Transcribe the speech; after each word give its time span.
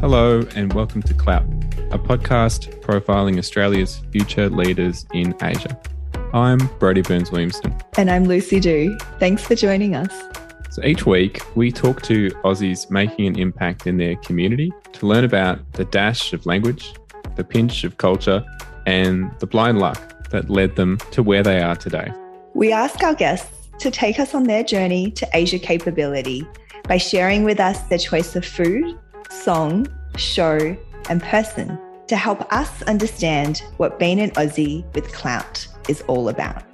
Hello, 0.00 0.40
and 0.56 0.72
welcome 0.72 1.02
to 1.02 1.12
Clout, 1.12 1.44
a 1.90 1.98
podcast 1.98 2.80
profiling 2.80 3.36
Australia's 3.36 3.98
future 4.10 4.48
leaders 4.48 5.04
in 5.12 5.34
Asia. 5.42 5.78
I'm 6.32 6.56
Brodie 6.78 7.02
Burns 7.02 7.30
Williamson. 7.30 7.76
And 7.98 8.10
I'm 8.10 8.24
Lucy 8.24 8.60
Dew. 8.60 8.96
Thanks 9.18 9.42
for 9.44 9.54
joining 9.54 9.94
us. 9.94 10.10
So 10.70 10.82
each 10.84 11.04
week, 11.04 11.42
we 11.54 11.70
talk 11.70 12.00
to 12.04 12.30
Aussies 12.44 12.90
making 12.90 13.26
an 13.26 13.38
impact 13.38 13.86
in 13.86 13.98
their 13.98 14.16
community 14.16 14.72
to 14.94 15.06
learn 15.06 15.22
about 15.22 15.70
the 15.74 15.84
dash 15.84 16.32
of 16.32 16.46
language, 16.46 16.94
the 17.36 17.44
pinch 17.44 17.84
of 17.84 17.98
culture, 17.98 18.42
and 18.86 19.30
the 19.38 19.46
blind 19.46 19.80
luck 19.80 20.30
that 20.30 20.48
led 20.48 20.76
them 20.76 20.96
to 21.10 21.22
where 21.22 21.42
they 21.42 21.60
are 21.60 21.76
today. 21.76 22.10
We 22.54 22.72
ask 22.72 23.02
our 23.02 23.14
guests 23.14 23.68
to 23.80 23.90
take 23.90 24.18
us 24.18 24.34
on 24.34 24.44
their 24.44 24.64
journey 24.64 25.10
to 25.10 25.28
Asia 25.34 25.58
capability 25.58 26.46
by 26.84 26.96
sharing 26.96 27.44
with 27.44 27.60
us 27.60 27.82
their 27.82 27.98
choice 27.98 28.34
of 28.34 28.46
food, 28.46 28.98
song, 29.30 29.86
show, 30.16 30.76
and 31.08 31.22
person 31.22 31.78
to 32.08 32.16
help 32.16 32.40
us 32.52 32.82
understand 32.82 33.62
what 33.76 33.98
being 33.98 34.20
an 34.20 34.30
Aussie 34.32 34.84
with 34.94 35.12
clout 35.12 35.66
is 35.88 36.02
all 36.02 36.28
about. 36.28 36.64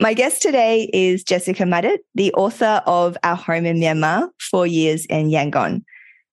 My 0.00 0.14
guest 0.14 0.40
today 0.42 0.88
is 0.92 1.24
Jessica 1.24 1.66
Mudditt, 1.66 2.00
the 2.14 2.32
author 2.34 2.82
of 2.86 3.16
Our 3.24 3.36
Home 3.36 3.66
in 3.66 3.78
Myanmar, 3.78 4.28
Four 4.40 4.66
Years 4.66 5.04
in 5.06 5.28
Yangon. 5.28 5.82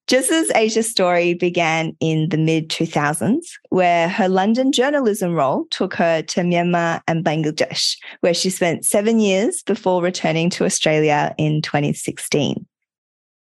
Jess's 0.08 0.52
Asia 0.54 0.84
story 0.84 1.34
began 1.34 1.98
in 2.00 2.30
the 2.30 2.38
mid 2.38 2.70
2000s, 2.70 3.44
where 3.70 4.08
her 4.08 4.30
London 4.30 4.72
journalism 4.72 5.34
role 5.34 5.66
took 5.72 5.96
her 5.96 6.22
to 6.22 6.42
Myanmar 6.42 7.02
and 7.08 7.26
Bangladesh, 7.26 7.98
where 8.20 8.36
she 8.36 8.52
spent 8.52 8.86
seven 8.86 9.20
years 9.20 9.64
before 9.64 10.04
returning 10.04 10.52
to 10.52 10.64
Australia 10.64 11.34
in 11.40 11.64
2016. 11.64 12.68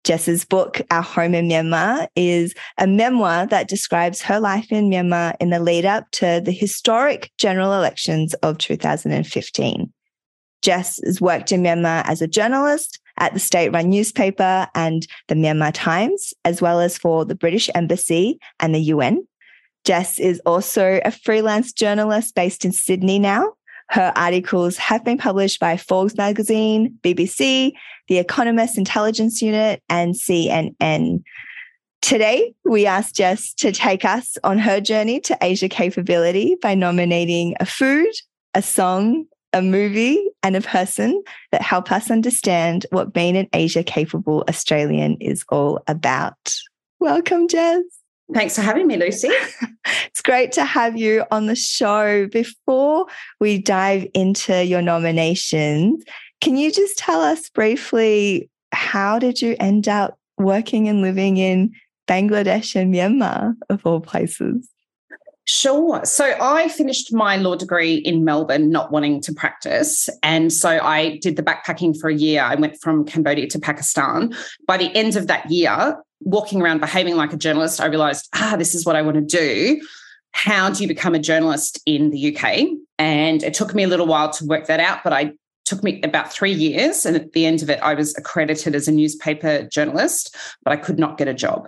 Jess's 0.04 0.46
book, 0.46 0.82
Our 0.92 1.02
Home 1.02 1.34
in 1.34 1.48
Myanmar, 1.48 2.08
is 2.16 2.54
a 2.78 2.86
memoir 2.86 3.48
that 3.48 3.68
describes 3.68 4.22
her 4.22 4.40
life 4.40 4.72
in 4.72 4.90
Myanmar 4.90 5.36
in 5.40 5.50
the 5.50 5.60
lead 5.60 5.86
up 5.86 6.12
to 6.12 6.42
the 6.44 6.52
historic 6.52 7.32
general 7.40 7.74
elections 7.74 8.36
of 8.36 8.60
2015. 8.60 9.92
Jess 10.62 11.00
has 11.04 11.20
worked 11.20 11.52
in 11.52 11.64
Myanmar 11.64 12.04
as 12.06 12.22
a 12.22 12.28
journalist 12.28 13.00
at 13.22 13.34
the 13.34 13.40
state 13.40 13.70
run 13.70 13.90
newspaper 13.90 14.68
and 14.76 15.08
the 15.30 15.36
Myanmar 15.36 15.72
Times, 15.74 16.34
as 16.44 16.62
well 16.62 16.82
as 16.82 16.98
for 16.98 17.24
the 17.24 17.36
British 17.36 17.70
Embassy 17.74 18.40
and 18.60 18.76
the 18.76 18.80
UN. 18.80 19.26
Jess 19.86 20.20
is 20.20 20.42
also 20.46 21.00
a 21.06 21.12
freelance 21.12 21.72
journalist 21.72 22.36
based 22.36 22.66
in 22.66 22.72
Sydney 22.72 23.20
now. 23.20 23.54
Her 23.90 24.12
articles 24.16 24.78
have 24.78 25.06
been 25.06 25.18
published 25.18 25.60
by 25.60 25.78
Forbes 25.78 26.18
magazine, 26.18 26.98
BBC, 27.04 27.74
The 28.08 28.18
Economist 28.18 28.78
Intelligence 28.78 29.42
Unit, 29.42 29.84
and 29.88 30.16
CNN. 30.16 31.24
Today, 32.02 32.54
we 32.66 32.88
asked 32.88 33.16
Jess 33.16 33.54
to 33.56 33.72
take 33.72 34.04
us 34.04 34.38
on 34.44 34.58
her 34.58 34.82
journey 34.82 35.20
to 35.22 35.38
Asia 35.42 35.70
capability 35.70 36.56
by 36.62 36.74
nominating 36.74 37.56
a 37.60 37.66
food, 37.66 38.12
a 38.56 38.62
song, 38.62 39.26
a 39.54 39.62
movie 39.62 40.30
and 40.44 40.56
a 40.56 40.62
person 40.62 41.24
that 41.52 41.62
help 41.62 41.92
us 41.92 42.10
understand 42.10 42.86
what 42.92 43.14
being 43.14 43.38
an 43.38 43.48
Asia 43.54 43.84
capable 43.84 44.44
Australian 44.48 45.18
is 45.20 45.44
all 45.50 45.82
about. 45.88 46.56
Welcome, 47.00 47.48
Jess. 47.48 47.84
Thanks 48.34 48.56
for 48.56 48.62
having 48.62 48.88
me, 48.88 48.96
Lucy. 48.96 49.30
it's 50.06 50.22
great 50.22 50.54
to 50.54 50.64
have 50.64 50.96
you 50.98 51.26
on 51.32 51.48
the 51.48 51.56
show. 51.56 52.28
Before 52.28 53.08
we 53.40 53.58
dive 53.58 54.08
into 54.14 54.64
your 54.64 54.82
nominations, 54.82 56.04
can 56.40 56.56
you 56.56 56.72
just 56.72 56.98
tell 56.98 57.22
us 57.22 57.50
briefly 57.50 58.50
how 58.72 59.20
did 59.20 59.42
you 59.42 59.56
end 59.60 59.90
up 59.90 60.18
working 60.38 60.88
and 60.88 61.02
living 61.02 61.38
in 61.38 61.74
Bangladesh 62.08 62.76
and 62.76 62.94
Myanmar, 62.94 63.54
of 63.70 63.86
all 63.86 64.00
places? 64.00 64.71
Sure. 65.54 66.00
So 66.06 66.34
I 66.40 66.70
finished 66.70 67.14
my 67.14 67.36
law 67.36 67.58
degree 67.58 67.96
in 67.96 68.24
Melbourne, 68.24 68.70
not 68.70 68.90
wanting 68.90 69.20
to 69.24 69.34
practice. 69.34 70.08
And 70.24 70.52
so 70.54 70.80
I 70.82 71.18
did 71.18 71.36
the 71.36 71.44
backpacking 71.44 72.00
for 72.00 72.10
a 72.10 72.16
year. 72.16 72.42
I 72.42 72.56
went 72.56 72.80
from 72.80 73.04
Cambodia 73.04 73.48
to 73.48 73.60
Pakistan. 73.60 74.34
By 74.66 74.78
the 74.78 74.96
end 74.96 75.18
of 75.18 75.28
that 75.28 75.52
year, 75.52 76.02
walking 76.22 76.62
around 76.62 76.80
behaving 76.80 77.18
like 77.18 77.34
a 77.34 77.38
journalist, 77.38 77.82
I 77.82 77.88
realized, 77.88 78.30
ah, 78.34 78.56
this 78.58 78.74
is 78.74 78.86
what 78.86 78.96
I 78.96 79.02
want 79.02 79.16
to 79.16 79.22
do. 79.22 79.86
How 80.32 80.70
do 80.70 80.84
you 80.84 80.88
become 80.88 81.16
a 81.16 81.20
journalist 81.20 81.82
in 81.86 82.12
the 82.12 82.34
UK? 82.34 82.70
And 82.98 83.44
it 83.44 83.54
took 83.54 83.76
me 83.76 83.84
a 83.84 83.90
little 83.90 84.08
while 84.08 84.30
to 84.30 84.46
work 84.46 84.68
that 84.68 84.80
out, 84.80 85.04
but 85.04 85.12
I 85.12 85.34
took 85.66 85.84
me 85.84 86.02
about 86.04 86.32
three 86.32 86.54
years. 86.54 87.06
And 87.06 87.18
at 87.18 87.34
the 87.34 87.46
end 87.46 87.62
of 87.62 87.70
it, 87.70 87.82
I 87.84 87.94
was 87.94 88.18
accredited 88.18 88.74
as 88.74 88.88
a 88.88 88.92
newspaper 88.94 89.64
journalist, 89.64 90.34
but 90.64 90.72
I 90.72 90.78
could 90.78 90.98
not 90.98 91.18
get 91.18 91.28
a 91.28 91.34
job. 91.34 91.68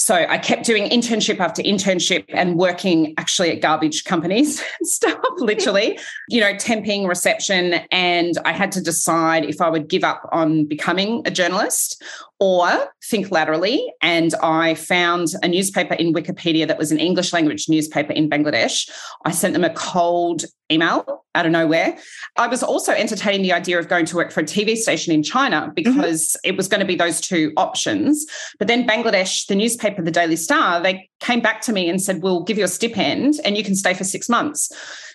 So 0.00 0.14
I 0.14 0.38
kept 0.38 0.64
doing 0.64 0.88
internship 0.90 1.40
after 1.40 1.60
internship 1.60 2.24
and 2.28 2.56
working 2.56 3.14
actually 3.18 3.50
at 3.50 3.60
garbage 3.60 4.04
companies 4.04 4.62
and 4.78 4.88
stuff, 4.88 5.18
literally, 5.38 5.98
you 6.28 6.40
know, 6.40 6.54
temping 6.54 7.08
reception. 7.08 7.74
And 7.90 8.34
I 8.44 8.52
had 8.52 8.70
to 8.72 8.80
decide 8.80 9.44
if 9.44 9.60
I 9.60 9.68
would 9.68 9.88
give 9.88 10.04
up 10.04 10.28
on 10.30 10.66
becoming 10.66 11.22
a 11.26 11.32
journalist 11.32 12.00
or 12.40 12.92
think 13.04 13.30
laterally. 13.30 13.92
And 14.00 14.34
I 14.42 14.74
found 14.74 15.28
a 15.42 15.48
newspaper 15.48 15.94
in 15.94 16.12
Wikipedia 16.12 16.66
that 16.68 16.78
was 16.78 16.92
an 16.92 16.98
English 16.98 17.32
language 17.32 17.68
newspaper 17.68 18.12
in 18.12 18.30
Bangladesh. 18.30 18.88
I 19.24 19.32
sent 19.32 19.54
them 19.54 19.64
a 19.64 19.74
cold 19.74 20.44
email 20.70 21.24
out 21.34 21.46
of 21.46 21.52
nowhere. 21.52 21.98
I 22.36 22.46
was 22.46 22.62
also 22.62 22.92
entertaining 22.92 23.42
the 23.42 23.52
idea 23.52 23.78
of 23.78 23.88
going 23.88 24.06
to 24.06 24.16
work 24.16 24.30
for 24.30 24.40
a 24.40 24.44
TV 24.44 24.76
station 24.76 25.12
in 25.12 25.22
China 25.22 25.62
mm-hmm. 25.62 25.74
because 25.74 26.28
mm-hmm. 26.28 26.50
it 26.50 26.56
was 26.56 26.68
going 26.68 26.80
to 26.80 26.86
be 26.86 26.94
those 26.94 27.20
two 27.20 27.52
options. 27.56 28.24
But 28.58 28.68
then 28.68 28.86
Bangladesh, 28.86 29.46
the 29.46 29.54
newspaper, 29.56 30.02
the 30.02 30.10
Daily 30.10 30.36
Star, 30.36 30.80
they 30.80 31.08
came 31.20 31.40
back 31.40 31.60
to 31.62 31.72
me 31.72 31.88
and 31.88 32.00
said, 32.00 32.22
We'll 32.22 32.44
give 32.44 32.58
you 32.58 32.64
a 32.64 32.68
stipend 32.68 33.40
and 33.44 33.56
you 33.56 33.64
can 33.64 33.74
stay 33.74 33.94
for 33.94 34.04
six 34.04 34.28
months. 34.28 34.70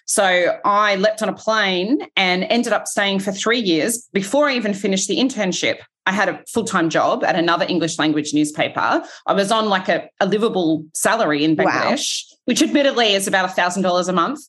So 0.05 0.59
I 0.65 0.97
leapt 0.97 1.21
on 1.23 1.29
a 1.29 1.33
plane 1.33 1.99
and 2.17 2.43
ended 2.45 2.73
up 2.73 2.87
staying 2.87 3.19
for 3.19 3.31
three 3.31 3.59
years 3.59 4.09
before 4.11 4.49
I 4.49 4.55
even 4.55 4.73
finished 4.73 5.07
the 5.07 5.17
internship. 5.17 5.77
I 6.05 6.11
had 6.11 6.29
a 6.29 6.43
full 6.47 6.65
time 6.65 6.89
job 6.89 7.23
at 7.23 7.35
another 7.35 7.65
English 7.67 7.97
language 7.97 8.33
newspaper. 8.33 9.03
I 9.25 9.33
was 9.33 9.51
on 9.51 9.69
like 9.69 9.87
a, 9.87 10.09
a 10.19 10.25
livable 10.25 10.85
salary 10.93 11.43
in 11.43 11.55
Bangladesh, 11.55 12.23
wow. 12.29 12.37
which 12.45 12.61
admittedly 12.61 13.13
is 13.13 13.27
about 13.27 13.49
a 13.49 13.53
$1,000 13.53 14.09
a 14.09 14.13
month. 14.13 14.41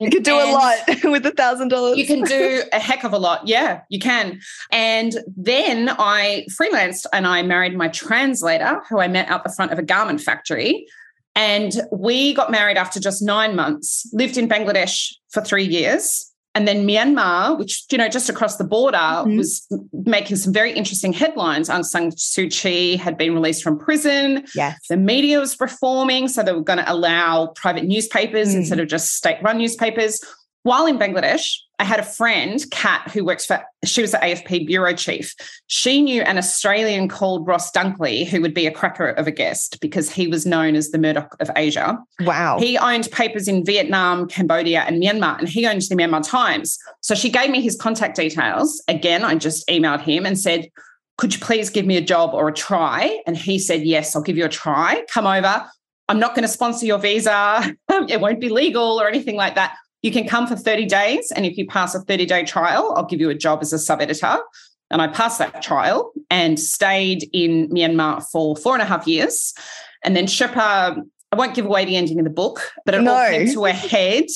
You 0.00 0.10
could 0.10 0.24
do 0.24 0.38
and 0.38 0.50
a 0.50 0.52
lot 0.52 0.78
with 1.04 1.26
a 1.26 1.32
$1,000. 1.32 1.96
You 1.96 2.06
can 2.06 2.22
do 2.22 2.62
a 2.72 2.78
heck 2.80 3.04
of 3.04 3.12
a 3.12 3.18
lot. 3.18 3.46
Yeah, 3.46 3.82
you 3.88 4.00
can. 4.00 4.40
And 4.72 5.14
then 5.36 5.90
I 5.90 6.46
freelanced 6.50 7.06
and 7.12 7.26
I 7.26 7.42
married 7.42 7.76
my 7.76 7.88
translator, 7.88 8.82
who 8.88 8.98
I 8.98 9.06
met 9.06 9.28
out 9.28 9.44
the 9.44 9.52
front 9.52 9.72
of 9.72 9.78
a 9.78 9.82
garment 9.82 10.20
factory. 10.20 10.86
And 11.36 11.72
we 11.92 12.34
got 12.34 12.50
married 12.50 12.78
after 12.78 12.98
just 12.98 13.22
nine 13.22 13.54
months, 13.54 14.10
lived 14.12 14.38
in 14.38 14.48
Bangladesh 14.48 15.12
for 15.28 15.42
three 15.42 15.66
years. 15.66 16.32
And 16.56 16.66
then 16.66 16.86
Myanmar, 16.86 17.58
which, 17.58 17.84
you 17.92 17.98
know, 17.98 18.08
just 18.08 18.30
across 18.30 18.56
the 18.56 18.64
border, 18.64 18.96
mm-hmm. 18.96 19.36
was 19.36 19.68
making 19.92 20.36
some 20.36 20.54
very 20.54 20.72
interesting 20.72 21.12
headlines. 21.12 21.68
Aung 21.68 21.84
San 21.84 22.12
Suu 22.12 22.50
Kyi 22.50 22.96
had 22.96 23.18
been 23.18 23.34
released 23.34 23.62
from 23.62 23.78
prison. 23.78 24.46
Yes. 24.54 24.78
The 24.88 24.96
media 24.96 25.38
was 25.38 25.60
reforming. 25.60 26.28
So 26.28 26.42
they 26.42 26.54
were 26.54 26.62
going 26.62 26.78
to 26.78 26.90
allow 26.90 27.48
private 27.48 27.84
newspapers 27.84 28.54
mm. 28.54 28.56
instead 28.56 28.80
of 28.80 28.88
just 28.88 29.16
state 29.16 29.36
run 29.42 29.58
newspapers. 29.58 30.18
While 30.62 30.86
in 30.86 30.98
Bangladesh, 30.98 31.44
I 31.78 31.84
had 31.84 32.00
a 32.00 32.04
friend, 32.04 32.64
Kat, 32.70 33.10
who 33.10 33.24
works 33.24 33.44
for, 33.44 33.62
she 33.84 34.00
was 34.00 34.12
the 34.12 34.18
AFP 34.18 34.66
bureau 34.66 34.94
chief. 34.94 35.34
She 35.66 36.00
knew 36.00 36.22
an 36.22 36.38
Australian 36.38 37.08
called 37.08 37.46
Ross 37.46 37.70
Dunkley, 37.70 38.26
who 38.26 38.40
would 38.40 38.54
be 38.54 38.66
a 38.66 38.70
cracker 38.70 39.10
of 39.10 39.26
a 39.26 39.30
guest 39.30 39.78
because 39.80 40.10
he 40.10 40.26
was 40.26 40.46
known 40.46 40.74
as 40.74 40.90
the 40.90 40.98
Murdoch 40.98 41.36
of 41.38 41.50
Asia. 41.54 41.98
Wow. 42.20 42.58
He 42.58 42.78
owned 42.78 43.10
papers 43.12 43.46
in 43.46 43.64
Vietnam, 43.64 44.26
Cambodia, 44.26 44.82
and 44.82 45.02
Myanmar, 45.02 45.38
and 45.38 45.48
he 45.48 45.66
owned 45.66 45.82
the 45.82 45.96
Myanmar 45.96 46.26
Times. 46.26 46.78
So 47.02 47.14
she 47.14 47.30
gave 47.30 47.50
me 47.50 47.60
his 47.60 47.76
contact 47.76 48.16
details. 48.16 48.82
Again, 48.88 49.22
I 49.22 49.34
just 49.34 49.68
emailed 49.68 50.00
him 50.00 50.24
and 50.24 50.38
said, 50.38 50.70
could 51.18 51.34
you 51.34 51.40
please 51.40 51.70
give 51.70 51.86
me 51.86 51.96
a 51.96 52.02
job 52.02 52.34
or 52.34 52.48
a 52.48 52.52
try? 52.52 53.20
And 53.26 53.36
he 53.36 53.58
said, 53.58 53.82
yes, 53.82 54.14
I'll 54.14 54.22
give 54.22 54.36
you 54.36 54.44
a 54.44 54.50
try. 54.50 55.04
Come 55.10 55.26
over. 55.26 55.66
I'm 56.08 56.18
not 56.18 56.34
going 56.34 56.42
to 56.42 56.48
sponsor 56.48 56.86
your 56.86 56.98
visa. 56.98 57.74
it 57.90 58.20
won't 58.20 58.40
be 58.40 58.48
legal 58.48 59.00
or 59.00 59.08
anything 59.08 59.36
like 59.36 59.56
that. 59.56 59.76
You 60.02 60.12
can 60.12 60.26
come 60.26 60.46
for 60.46 60.56
30 60.56 60.86
days. 60.86 61.32
And 61.34 61.44
if 61.44 61.56
you 61.56 61.66
pass 61.66 61.94
a 61.94 62.00
30 62.00 62.26
day 62.26 62.44
trial, 62.44 62.94
I'll 62.96 63.06
give 63.06 63.20
you 63.20 63.30
a 63.30 63.34
job 63.34 63.60
as 63.62 63.72
a 63.72 63.78
sub 63.78 64.00
editor. 64.00 64.38
And 64.90 65.02
I 65.02 65.08
passed 65.08 65.38
that 65.38 65.62
trial 65.62 66.12
and 66.30 66.60
stayed 66.60 67.28
in 67.32 67.68
Myanmar 67.70 68.24
for 68.30 68.56
four 68.56 68.74
and 68.74 68.82
a 68.82 68.86
half 68.86 69.06
years. 69.06 69.52
And 70.04 70.14
then 70.14 70.26
Sherpa, 70.26 71.02
I 71.32 71.36
won't 71.36 71.54
give 71.54 71.66
away 71.66 71.84
the 71.84 71.96
ending 71.96 72.18
of 72.18 72.24
the 72.24 72.30
book, 72.30 72.70
but 72.84 72.94
it 72.94 73.02
no. 73.02 73.12
all 73.12 73.28
came 73.28 73.52
to 73.52 73.64
a 73.66 73.72
head. 73.72 74.26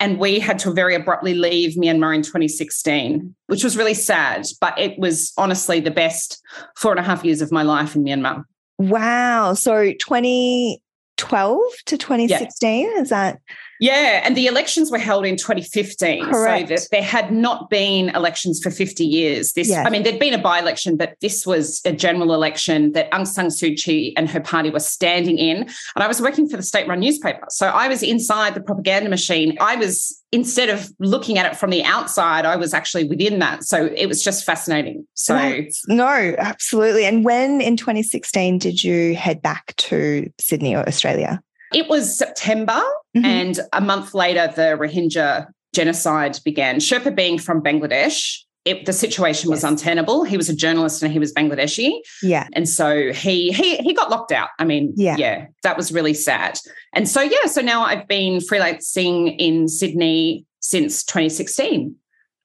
And 0.00 0.20
we 0.20 0.38
had 0.38 0.60
to 0.60 0.70
very 0.70 0.94
abruptly 0.94 1.34
leave 1.34 1.74
Myanmar 1.74 2.14
in 2.14 2.22
2016, 2.22 3.34
which 3.48 3.64
was 3.64 3.76
really 3.76 3.94
sad. 3.94 4.46
But 4.60 4.78
it 4.78 4.96
was 5.00 5.32
honestly 5.36 5.80
the 5.80 5.90
best 5.90 6.40
four 6.76 6.92
and 6.92 7.00
a 7.00 7.02
half 7.02 7.24
years 7.24 7.42
of 7.42 7.50
my 7.50 7.62
life 7.62 7.96
in 7.96 8.04
Myanmar. 8.04 8.44
Wow. 8.78 9.54
So 9.54 9.92
2012 9.92 11.60
to 11.86 11.98
2016, 11.98 12.86
yeah. 12.86 13.00
is 13.00 13.08
that? 13.08 13.40
Yeah, 13.80 14.22
and 14.24 14.36
the 14.36 14.46
elections 14.46 14.90
were 14.90 14.98
held 14.98 15.24
in 15.24 15.36
2015. 15.36 16.24
Correct. 16.24 16.68
So 16.68 16.74
that 16.74 16.88
there 16.90 17.02
had 17.02 17.32
not 17.32 17.70
been 17.70 18.08
elections 18.10 18.60
for 18.62 18.70
50 18.70 19.04
years. 19.04 19.52
This 19.52 19.68
Yes. 19.68 19.86
I 19.86 19.90
mean, 19.90 20.02
there'd 20.02 20.18
been 20.18 20.34
a 20.34 20.38
by-election, 20.38 20.96
but 20.96 21.14
this 21.20 21.46
was 21.46 21.80
a 21.84 21.92
general 21.92 22.34
election 22.34 22.92
that 22.92 23.10
Aung 23.10 23.26
San 23.26 23.48
Suu 23.48 23.76
Kyi 23.76 24.14
and 24.16 24.28
her 24.30 24.40
party 24.40 24.70
were 24.70 24.80
standing 24.80 25.38
in. 25.38 25.58
And 25.58 26.04
I 26.04 26.08
was 26.08 26.20
working 26.20 26.48
for 26.48 26.56
the 26.56 26.62
state-run 26.62 27.00
newspaper. 27.00 27.46
So 27.50 27.68
I 27.68 27.88
was 27.88 28.02
inside 28.02 28.54
the 28.54 28.60
propaganda 28.60 29.10
machine. 29.10 29.56
I 29.60 29.76
was 29.76 30.22
instead 30.32 30.68
of 30.68 30.90
looking 30.98 31.38
at 31.38 31.46
it 31.50 31.56
from 31.56 31.70
the 31.70 31.82
outside, 31.84 32.44
I 32.44 32.56
was 32.56 32.74
actually 32.74 33.04
within 33.04 33.38
that. 33.38 33.64
So 33.64 33.86
it 33.96 34.06
was 34.06 34.22
just 34.22 34.44
fascinating. 34.44 35.06
So 35.14 35.34
That's- 35.34 35.82
no, 35.88 36.34
absolutely. 36.38 37.06
And 37.06 37.24
when 37.24 37.60
in 37.60 37.76
2016 37.76 38.58
did 38.58 38.84
you 38.84 39.16
head 39.16 39.40
back 39.40 39.74
to 39.76 40.30
Sydney 40.38 40.74
or 40.74 40.86
Australia? 40.86 41.40
It 41.74 41.88
was 41.88 42.16
September, 42.16 42.80
Mhm. 43.16 43.24
and 43.24 43.60
a 43.72 43.80
month 43.80 44.14
later, 44.14 44.52
the 44.54 44.76
Rohingya 44.78 45.46
genocide 45.74 46.38
began. 46.44 46.76
Sherpa 46.78 47.14
being 47.14 47.38
from 47.38 47.62
Bangladesh, 47.62 48.38
it, 48.64 48.84
the 48.86 48.92
situation 48.92 49.50
was 49.50 49.62
Yes. 49.62 49.70
untenable. 49.70 50.24
He 50.24 50.36
was 50.36 50.48
a 50.48 50.54
journalist 50.54 51.02
and 51.02 51.12
he 51.12 51.18
was 51.18 51.32
Bangladeshi, 51.32 52.00
Yeah. 52.22 52.46
and 52.54 52.68
so 52.68 53.12
he 53.12 53.52
he 53.52 53.76
he 53.78 53.94
got 53.94 54.10
locked 54.10 54.32
out. 54.32 54.48
I 54.58 54.64
mean, 54.64 54.92
Yeah. 54.96 55.16
yeah, 55.18 55.46
that 55.62 55.76
was 55.76 55.92
really 55.92 56.14
sad. 56.14 56.58
And 56.94 57.08
so 57.08 57.20
yeah, 57.22 57.46
so 57.46 57.60
now 57.60 57.82
I've 57.82 58.06
been 58.08 58.38
freelancing 58.38 59.34
in 59.38 59.68
Sydney 59.68 60.44
since 60.60 61.02
2016. 61.04 61.94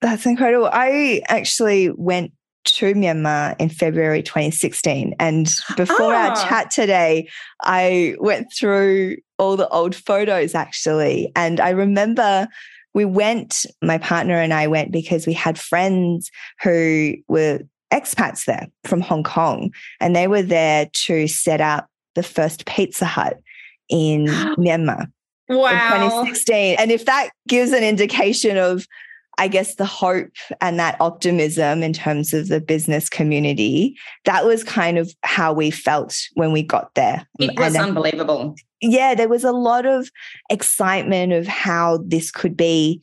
That's 0.02 0.26
incredible. 0.26 0.70
I 0.72 1.22
actually 1.30 1.90
went 1.96 2.32
to 2.66 2.94
Myanmar 2.94 3.56
in 3.60 3.70
February 3.70 4.24
2016. 4.24 5.14
And 5.20 5.50
before 5.76 6.14
our 6.14 6.32
Ah. 6.32 6.48
chat 6.48 6.72
today, 6.72 7.30
I 7.62 8.16
went 8.20 8.48
through 8.54 9.18
all 9.38 9.58
the 9.58 9.68
old 9.70 9.96
photos 9.96 10.56
actually. 10.56 11.32
And 11.36 11.60
I 11.60 11.70
remember 11.72 12.48
we 12.94 13.06
went, 13.06 13.66
my 13.82 13.98
partner 13.98 14.36
and 14.40 14.54
I 14.54 14.68
went 14.68 14.92
because 14.92 15.26
we 15.26 15.34
had 15.34 15.58
friends 15.58 16.30
who 16.62 17.16
were 17.28 17.60
expats 17.92 18.46
there 18.46 18.68
from 18.86 19.02
Hong 19.02 19.24
Kong. 19.24 19.72
And 20.00 20.16
they 20.16 20.28
were 20.28 20.44
there 20.44 20.90
to 21.06 21.28
set 21.28 21.62
up 21.62 21.88
the 22.16 22.24
first 22.24 22.66
Pizza 22.66 23.06
Hut 23.06 23.40
in 23.90 24.26
Myanmar 24.58 25.08
in 25.50 25.56
2016. 25.56 26.76
And 26.80 26.92
if 26.92 27.06
that 27.06 27.30
gives 27.48 27.72
an 27.72 27.84
indication 27.84 28.58
of, 28.58 28.88
I 29.38 29.48
guess, 29.48 29.76
the 29.76 29.86
hope 29.86 30.32
and 30.62 30.80
that 30.80 30.98
optimism 31.00 31.84
in 31.84 31.94
terms 31.94 32.34
of 32.34 32.48
the 32.48 32.62
business 32.62 33.10
community, 33.10 33.98
that 34.26 34.46
was 34.46 34.64
kind 34.64 34.98
of 34.98 35.14
how 35.24 35.54
we 35.54 35.72
felt 35.72 36.20
when 36.34 36.52
we 36.52 36.64
got 36.64 36.94
there. 36.96 37.28
It 37.40 37.58
was 37.60 37.76
uh, 37.76 37.80
unbelievable. 37.80 38.56
yeah, 38.82 39.16
there 39.16 39.30
was 39.30 39.44
a 39.44 39.52
lot 39.52 39.86
of 39.86 40.10
excitement 40.50 41.34
of 41.34 41.48
how 41.48 42.00
this 42.06 42.32
could 42.32 42.56
be, 42.56 43.02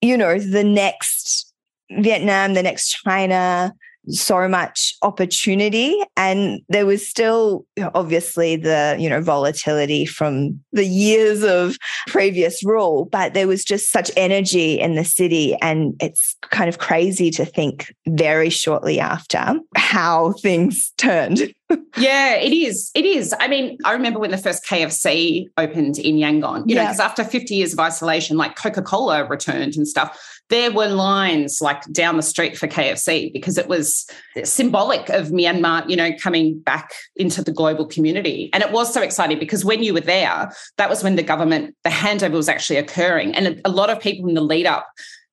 you 0.00 0.16
know, 0.16 0.38
the 0.38 0.64
next 0.64 1.52
Vietnam, 1.90 2.54
the 2.54 2.62
next 2.62 2.90
China, 3.04 3.72
so 4.08 4.48
much 4.48 4.94
opportunity. 5.02 5.98
And 6.16 6.60
there 6.68 6.86
was 6.86 7.06
still 7.06 7.66
obviously 7.94 8.56
the, 8.56 8.96
you 8.98 9.08
know, 9.08 9.20
volatility 9.20 10.06
from 10.06 10.60
the 10.72 10.84
years 10.84 11.42
of 11.42 11.76
previous 12.06 12.64
rule, 12.64 13.06
but 13.06 13.34
there 13.34 13.48
was 13.48 13.64
just 13.64 13.90
such 13.90 14.10
energy 14.16 14.78
in 14.78 14.94
the 14.94 15.04
city. 15.04 15.56
And 15.60 15.94
it's 16.00 16.36
kind 16.42 16.68
of 16.68 16.78
crazy 16.78 17.30
to 17.32 17.44
think 17.44 17.94
very 18.06 18.50
shortly 18.50 19.00
after 19.00 19.58
how 19.76 20.32
things 20.32 20.92
turned. 20.96 21.52
Yeah, 21.98 22.34
it 22.34 22.52
is. 22.52 22.90
It 22.94 23.04
is. 23.04 23.34
I 23.40 23.48
mean, 23.48 23.78
I 23.84 23.92
remember 23.92 24.20
when 24.20 24.30
the 24.30 24.38
first 24.38 24.64
KFC 24.64 25.46
opened 25.56 25.98
in 25.98 26.16
Yangon, 26.16 26.64
you 26.66 26.74
know, 26.74 26.82
because 26.82 27.00
after 27.00 27.24
50 27.24 27.54
years 27.54 27.72
of 27.72 27.80
isolation, 27.80 28.36
like 28.36 28.54
Coca 28.54 28.82
Cola 28.82 29.24
returned 29.24 29.76
and 29.76 29.88
stuff, 29.88 30.35
there 30.48 30.70
were 30.70 30.86
lines 30.86 31.60
like 31.60 31.82
down 31.92 32.16
the 32.16 32.22
street 32.22 32.56
for 32.56 32.68
KFC 32.68 33.32
because 33.32 33.58
it 33.58 33.68
was 33.68 34.08
symbolic 34.44 35.08
of 35.08 35.28
Myanmar, 35.28 35.88
you 35.88 35.96
know, 35.96 36.10
coming 36.22 36.58
back 36.60 36.92
into 37.16 37.42
the 37.42 37.52
global 37.52 37.86
community. 37.86 38.50
And 38.52 38.62
it 38.62 38.70
was 38.70 38.92
so 38.92 39.02
exciting 39.02 39.38
because 39.38 39.64
when 39.64 39.82
you 39.82 39.92
were 39.92 40.00
there, 40.00 40.52
that 40.76 40.88
was 40.88 41.02
when 41.02 41.16
the 41.16 41.22
government, 41.22 41.74
the 41.82 41.90
handover 41.90 42.32
was 42.32 42.48
actually 42.48 42.76
occurring. 42.76 43.34
And 43.34 43.60
a 43.64 43.70
lot 43.70 43.90
of 43.90 44.00
people 44.00 44.28
in 44.28 44.34
the 44.34 44.40
lead 44.40 44.66
up, 44.66 44.86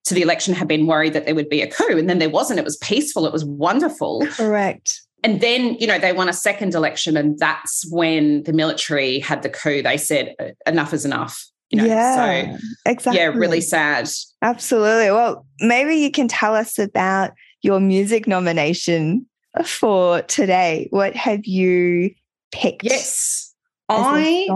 to 0.05 0.13
the 0.13 0.21
election 0.21 0.53
had 0.53 0.67
been 0.67 0.85
worried 0.85 1.13
that 1.13 1.23
there 1.25 1.33
would 1.33 1.47
be 1.47 1.61
a 1.61 1.67
coup 1.67 1.97
and 1.97 2.09
then 2.09 2.19
there 2.19 2.29
wasn't 2.29 2.59
it 2.59 2.65
was 2.65 2.75
peaceful 2.75 3.25
it 3.25 3.31
was 3.31 3.45
wonderful 3.45 4.21
Correct. 4.31 5.01
and 5.23 5.39
then, 5.39 5.75
you 5.75 5.87
know, 5.87 5.97
they 5.97 6.11
won 6.11 6.27
a 6.27 6.33
second 6.33 6.75
election, 6.75 7.15
and 7.15 7.39
that's 7.39 7.89
when 7.89 8.43
the 8.43 8.51
military 8.51 9.19
had 9.19 9.41
the 9.41 9.49
coup. 9.49 9.81
They 9.81 9.95
said, 9.95 10.35
enough 10.67 10.93
is 10.93 11.05
enough. 11.05 11.45
You 11.73 11.79
know, 11.79 11.85
yeah, 11.85 12.55
so 12.55 12.57
exactly. 12.85 13.19
yeah, 13.19 13.27
really 13.27 13.59
sad. 13.59 14.07
Absolutely. 14.43 15.09
Well, 15.09 15.45
maybe 15.59 15.95
you 15.95 16.11
can 16.11 16.27
tell 16.27 16.55
us 16.55 16.77
about 16.77 17.31
your 17.63 17.79
music 17.79 18.27
nomination 18.27 19.25
for 19.65 20.21
today. 20.21 20.87
What 20.91 21.15
have 21.15 21.45
you 21.45 22.13
picked? 22.51 22.83
Yes. 22.83 23.55
I? 23.89 24.47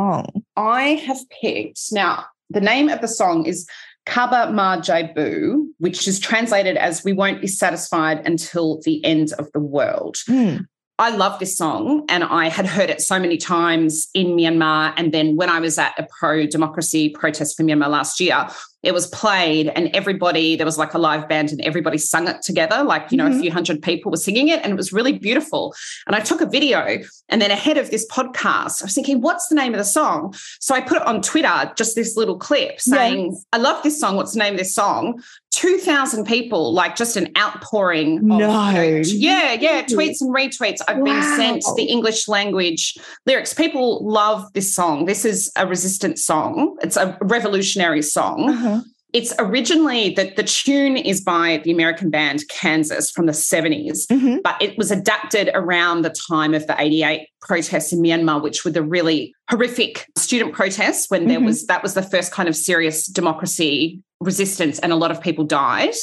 I 0.55 0.81
have 1.07 1.17
picked 1.41 1.91
now 1.91 2.25
the 2.49 2.61
name 2.61 2.89
of 2.89 3.01
the 3.01 3.07
song 3.07 3.45
is 3.45 3.67
Kabar 4.05 4.51
Ma 4.51 4.77
Kyay 4.77 5.13
Bu, 5.13 5.67
which 5.79 6.07
is 6.07 6.19
translated 6.19 6.77
as 6.77 7.03
We 7.03 7.13
Won't 7.13 7.41
Be 7.41 7.47
Satisfied 7.47 8.25
Until 8.25 8.79
the 8.83 9.03
End 9.03 9.33
of 9.33 9.51
the 9.51 9.59
World. 9.59 10.17
Hmm. 10.27 10.57
I 10.99 11.11
love 11.15 11.37
this 11.39 11.55
song 11.55 12.05
and 12.09 12.23
I 12.23 12.49
had 12.49 12.65
heard 12.65 12.89
it 12.89 13.01
so 13.01 13.19
many 13.19 13.37
times 13.37 14.07
in 14.15 14.35
Myanmar. 14.35 14.93
And 14.97 15.13
then 15.13 15.35
when 15.35 15.47
I 15.47 15.59
was 15.59 15.77
at 15.77 15.93
a 15.99 16.07
pro 16.19 16.47
democracy 16.47 17.09
protest 17.09 17.55
for 17.55 17.61
Myanmar 17.63 17.87
last 17.87 18.19
year, 18.19 18.47
it 18.81 18.93
was 18.93 19.05
played 19.07 19.67
and 19.69 19.89
everybody, 19.93 20.55
there 20.55 20.65
was 20.65 20.77
like 20.77 20.95
a 20.95 20.97
live 20.97 21.27
band 21.29 21.51
and 21.51 21.61
everybody 21.61 21.99
sung 21.99 22.27
it 22.27 22.41
together. 22.41 22.83
Like, 22.83 23.11
you 23.11 23.17
know, 23.17 23.25
Mhm. 23.27 23.37
a 23.37 23.41
few 23.41 23.51
hundred 23.51 23.81
people 23.83 24.09
were 24.09 24.17
singing 24.17 24.47
it 24.47 24.61
and 24.63 24.71
it 24.73 24.75
was 24.75 24.91
really 24.91 25.13
beautiful. 25.13 25.75
And 26.07 26.15
I 26.15 26.19
took 26.19 26.41
a 26.41 26.45
video 26.47 26.99
and 27.29 27.41
then 27.41 27.51
ahead 27.51 27.77
of 27.77 27.91
this 27.91 28.07
podcast, 28.07 28.81
I 28.81 28.85
was 28.85 28.93
thinking, 28.93 29.21
what's 29.21 29.47
the 29.49 29.55
name 29.55 29.73
of 29.73 29.77
the 29.77 29.83
song? 29.83 30.33
So 30.59 30.73
I 30.73 30.81
put 30.81 30.97
it 30.97 31.05
on 31.05 31.21
Twitter, 31.21 31.71
just 31.75 31.95
this 31.95 32.15
little 32.17 32.37
clip 32.37 32.79
saying, 32.81 33.37
I 33.53 33.57
love 33.57 33.83
this 33.83 33.99
song. 33.99 34.15
What's 34.15 34.33
the 34.33 34.39
name 34.39 34.53
of 34.53 34.59
this 34.59 34.73
song? 34.73 35.21
2,000 35.57 36.25
people, 36.25 36.71
like 36.71 36.95
just 36.95 37.17
an 37.17 37.31
outpouring. 37.35 38.19
No. 38.27 38.37
yeah, 39.11 39.53
yeah, 39.53 39.81
tweets 39.81 40.21
and 40.21 40.33
retweets. 40.33 40.81
I've 40.87 41.03
been 41.03 41.23
sent 41.35 41.63
the 41.75 41.85
English 41.85 42.27
language 42.27 42.95
lyrics. 43.25 43.55
People 43.55 44.07
love 44.07 44.53
this 44.53 44.75
song. 44.75 45.05
This 45.05 45.25
is 45.25 45.51
a 45.55 45.65
resistance 45.65 46.23
song, 46.23 46.77
it's 46.81 46.95
a 46.95 47.17
revolutionary 47.21 48.03
song. 48.03 48.49
Uh-huh. 48.51 48.81
It's 49.13 49.33
originally 49.39 50.09
that 50.15 50.35
the 50.35 50.43
tune 50.43 50.97
is 50.97 51.21
by 51.21 51.61
the 51.63 51.71
American 51.71 52.09
band 52.09 52.43
Kansas 52.49 53.09
from 53.09 53.25
the 53.25 53.33
70s 53.33 54.05
Mhm. 54.07 54.43
but 54.43 54.61
it 54.61 54.77
was 54.77 54.91
adapted 54.91 55.49
around 55.53 56.01
the 56.01 56.09
time 56.29 56.53
of 56.53 56.67
the 56.67 56.75
88 56.77 57.27
protests 57.41 57.93
in 57.93 57.99
Myanmar, 58.01 58.41
which 58.41 58.65
were 58.65 58.71
the 58.71 58.83
really 58.83 59.33
horrific 59.49 60.07
student 60.17 60.53
protests 60.53 61.09
when 61.09 61.27
there 61.27 61.39
Mhm. 61.39 61.45
was 61.45 61.65
that 61.67 61.81
was 61.83 61.93
the 61.93 62.01
first 62.03 62.31
kind 62.33 62.49
of 62.49 62.55
serious 62.55 63.07
democracy 63.07 64.01
resistance, 64.19 64.77
and 64.79 64.91
a 64.91 64.95
lot 64.95 65.11
of 65.11 65.21
people 65.21 65.45
died, 65.45 65.93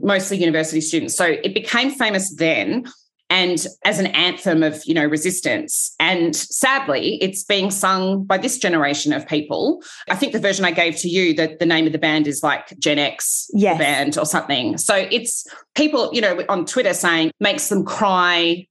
mostly 0.00 0.38
university 0.38 0.80
students. 0.80 1.14
So 1.16 1.26
it 1.26 1.52
became 1.54 1.90
famous 1.90 2.34
then. 2.34 2.86
And 3.30 3.66
as 3.84 3.98
an 3.98 4.06
anthem 4.06 4.62
of, 4.62 4.82
you 4.86 4.94
know, 4.94 5.04
resistance. 5.04 5.94
And 6.00 6.34
sadly, 6.34 7.18
it's 7.22 7.44
being 7.44 7.70
sung 7.70 8.24
by 8.24 8.38
this 8.38 8.56
generation 8.58 9.12
of 9.12 9.26
people. 9.26 9.82
I 10.08 10.14
think 10.14 10.32
the 10.32 10.38
version 10.40 10.64
I 10.64 10.70
gave 10.70 10.96
to 10.98 11.08
you, 11.08 11.34
that 11.34 11.58
the 11.58 11.66
name 11.66 11.86
of 11.86 11.92
the 11.92 11.98
band 11.98 12.26
is 12.26 12.42
like 12.42 12.78
Gen 12.78 12.98
X 12.98 13.50
Yes. 13.52 13.78
band 13.78 14.16
or 14.18 14.24
something. 14.24 14.78
So 14.78 14.94
it's 14.96 15.46
people, 15.74 16.10
you 16.12 16.20
know, 16.22 16.42
on 16.48 16.64
Twitter 16.64 16.94
saying 16.94 17.30
makes 17.38 17.68
them 17.68 17.84
cry. 17.84 18.66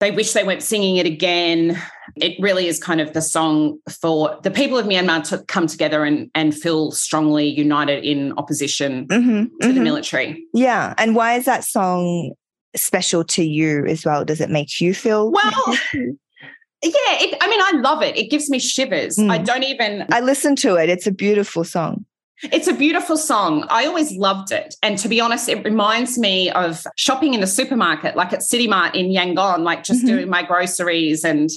They 0.00 0.10
wish 0.10 0.32
they 0.32 0.42
weren't 0.42 0.62
singing 0.64 0.96
it 0.96 1.06
again. 1.06 1.80
It 2.16 2.34
really 2.40 2.66
is 2.66 2.82
kind 2.82 3.00
of 3.00 3.12
the 3.12 3.22
song 3.22 3.78
for 4.00 4.36
the 4.42 4.50
people 4.50 4.76
of 4.76 4.86
Myanmar 4.86 5.22
to 5.28 5.44
come 5.44 5.68
together 5.68 6.02
and, 6.04 6.28
and 6.34 6.52
feel 6.54 6.90
strongly 6.90 7.46
united 7.46 8.04
in 8.04 8.32
opposition 8.36 9.06
Mhm. 9.06 9.48
to 9.60 9.72
the 9.72 9.78
Mhm. 9.80 9.82
military. 9.84 10.44
Yeah. 10.54 10.94
And 10.98 11.14
why 11.14 11.34
is 11.34 11.44
that 11.44 11.62
song 11.62 12.32
special 12.74 13.24
to 13.24 13.44
you 13.44 13.86
as 13.86 14.04
well? 14.04 14.24
Does 14.24 14.40
it 14.40 14.50
make 14.50 14.80
you 14.80 14.94
feel? 14.94 15.30
Well, 15.30 15.76
Yeah, 15.94 16.90
it, 17.20 17.36
I 17.40 17.48
mean, 17.48 17.60
I 17.60 17.80
love 17.80 18.02
it. 18.02 18.16
It 18.16 18.28
gives 18.28 18.50
me 18.50 18.58
shivers. 18.58 19.16
Mm. 19.16 19.30
I 19.30 19.38
don't 19.38 19.62
even, 19.62 20.04
I 20.10 20.18
listen 20.20 20.56
to 20.56 20.74
it. 20.76 20.88
It's 20.88 21.06
a 21.06 21.12
beautiful 21.12 21.62
song. 21.62 22.04
It's 22.44 22.66
a 22.66 22.72
beautiful 22.74 23.16
song. 23.16 23.66
I 23.70 23.86
always 23.86 24.10
loved 24.16 24.50
it. 24.50 24.74
And 24.82 24.98
to 24.98 25.08
be 25.08 25.20
honest, 25.20 25.48
it 25.48 25.64
reminds 25.64 26.18
me 26.18 26.50
of 26.50 26.84
shopping 26.96 27.34
in 27.34 27.40
the 27.40 27.46
supermarket, 27.46 28.16
like 28.16 28.32
at 28.32 28.42
City 28.42 28.66
Mart 28.66 28.96
in 28.96 29.10
Yangon, 29.10 29.60
like 29.60 29.84
just 29.84 30.02
Mhm. 30.02 30.08
doing 30.08 30.28
my 30.28 30.42
groceries 30.42 31.24
and 31.24 31.50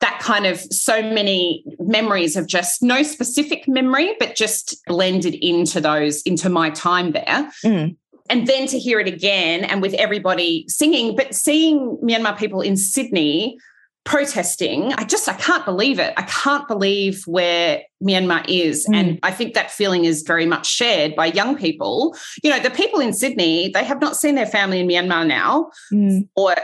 that 0.00 0.18
kind 0.18 0.46
of 0.46 0.58
so 0.58 1.00
many 1.00 1.62
memories 1.78 2.34
of 2.34 2.48
just 2.48 2.82
no 2.82 3.04
specific 3.04 3.68
memory, 3.68 4.16
but 4.18 4.34
just 4.34 4.84
blended 4.88 5.34
into 5.36 5.80
those, 5.80 6.22
into 6.22 6.48
my 6.48 6.70
time 6.70 7.12
there. 7.12 7.48
Mm. 7.64 7.96
And 8.28 8.46
then 8.46 8.66
to 8.68 8.78
hear 8.78 9.00
it 9.00 9.08
again 9.08 9.64
and 9.64 9.82
with 9.82 9.94
everybody 9.94 10.64
singing, 10.68 11.16
but 11.16 11.34
seeing 11.34 11.98
Myanmar 12.02 12.36
people 12.36 12.60
in 12.60 12.76
Sydney 12.76 13.58
protesting. 14.04 14.92
I 14.94 15.04
just, 15.04 15.28
I 15.28 15.34
can't 15.34 15.64
believe 15.64 16.00
it. 16.00 16.12
I 16.16 16.22
can't 16.22 16.66
believe 16.66 17.22
where 17.26 17.82
Myanmar 18.02 18.44
is. 18.48 18.84
Mm. 18.88 18.96
And 18.96 19.18
I 19.22 19.30
think 19.30 19.54
that 19.54 19.70
feeling 19.70 20.04
is 20.04 20.22
very 20.22 20.44
much 20.44 20.66
shared 20.66 21.14
by 21.14 21.26
young 21.26 21.56
people. 21.56 22.16
You 22.42 22.50
know, 22.50 22.58
the 22.58 22.70
people 22.70 22.98
in 22.98 23.12
Sydney, 23.12 23.68
they 23.68 23.84
have 23.84 24.00
not 24.00 24.16
seen 24.16 24.34
their 24.34 24.46
family 24.46 24.80
in 24.80 24.88
Myanmar 24.88 25.24
now 25.24 25.70
mm. 25.92 26.26
or 26.34 26.56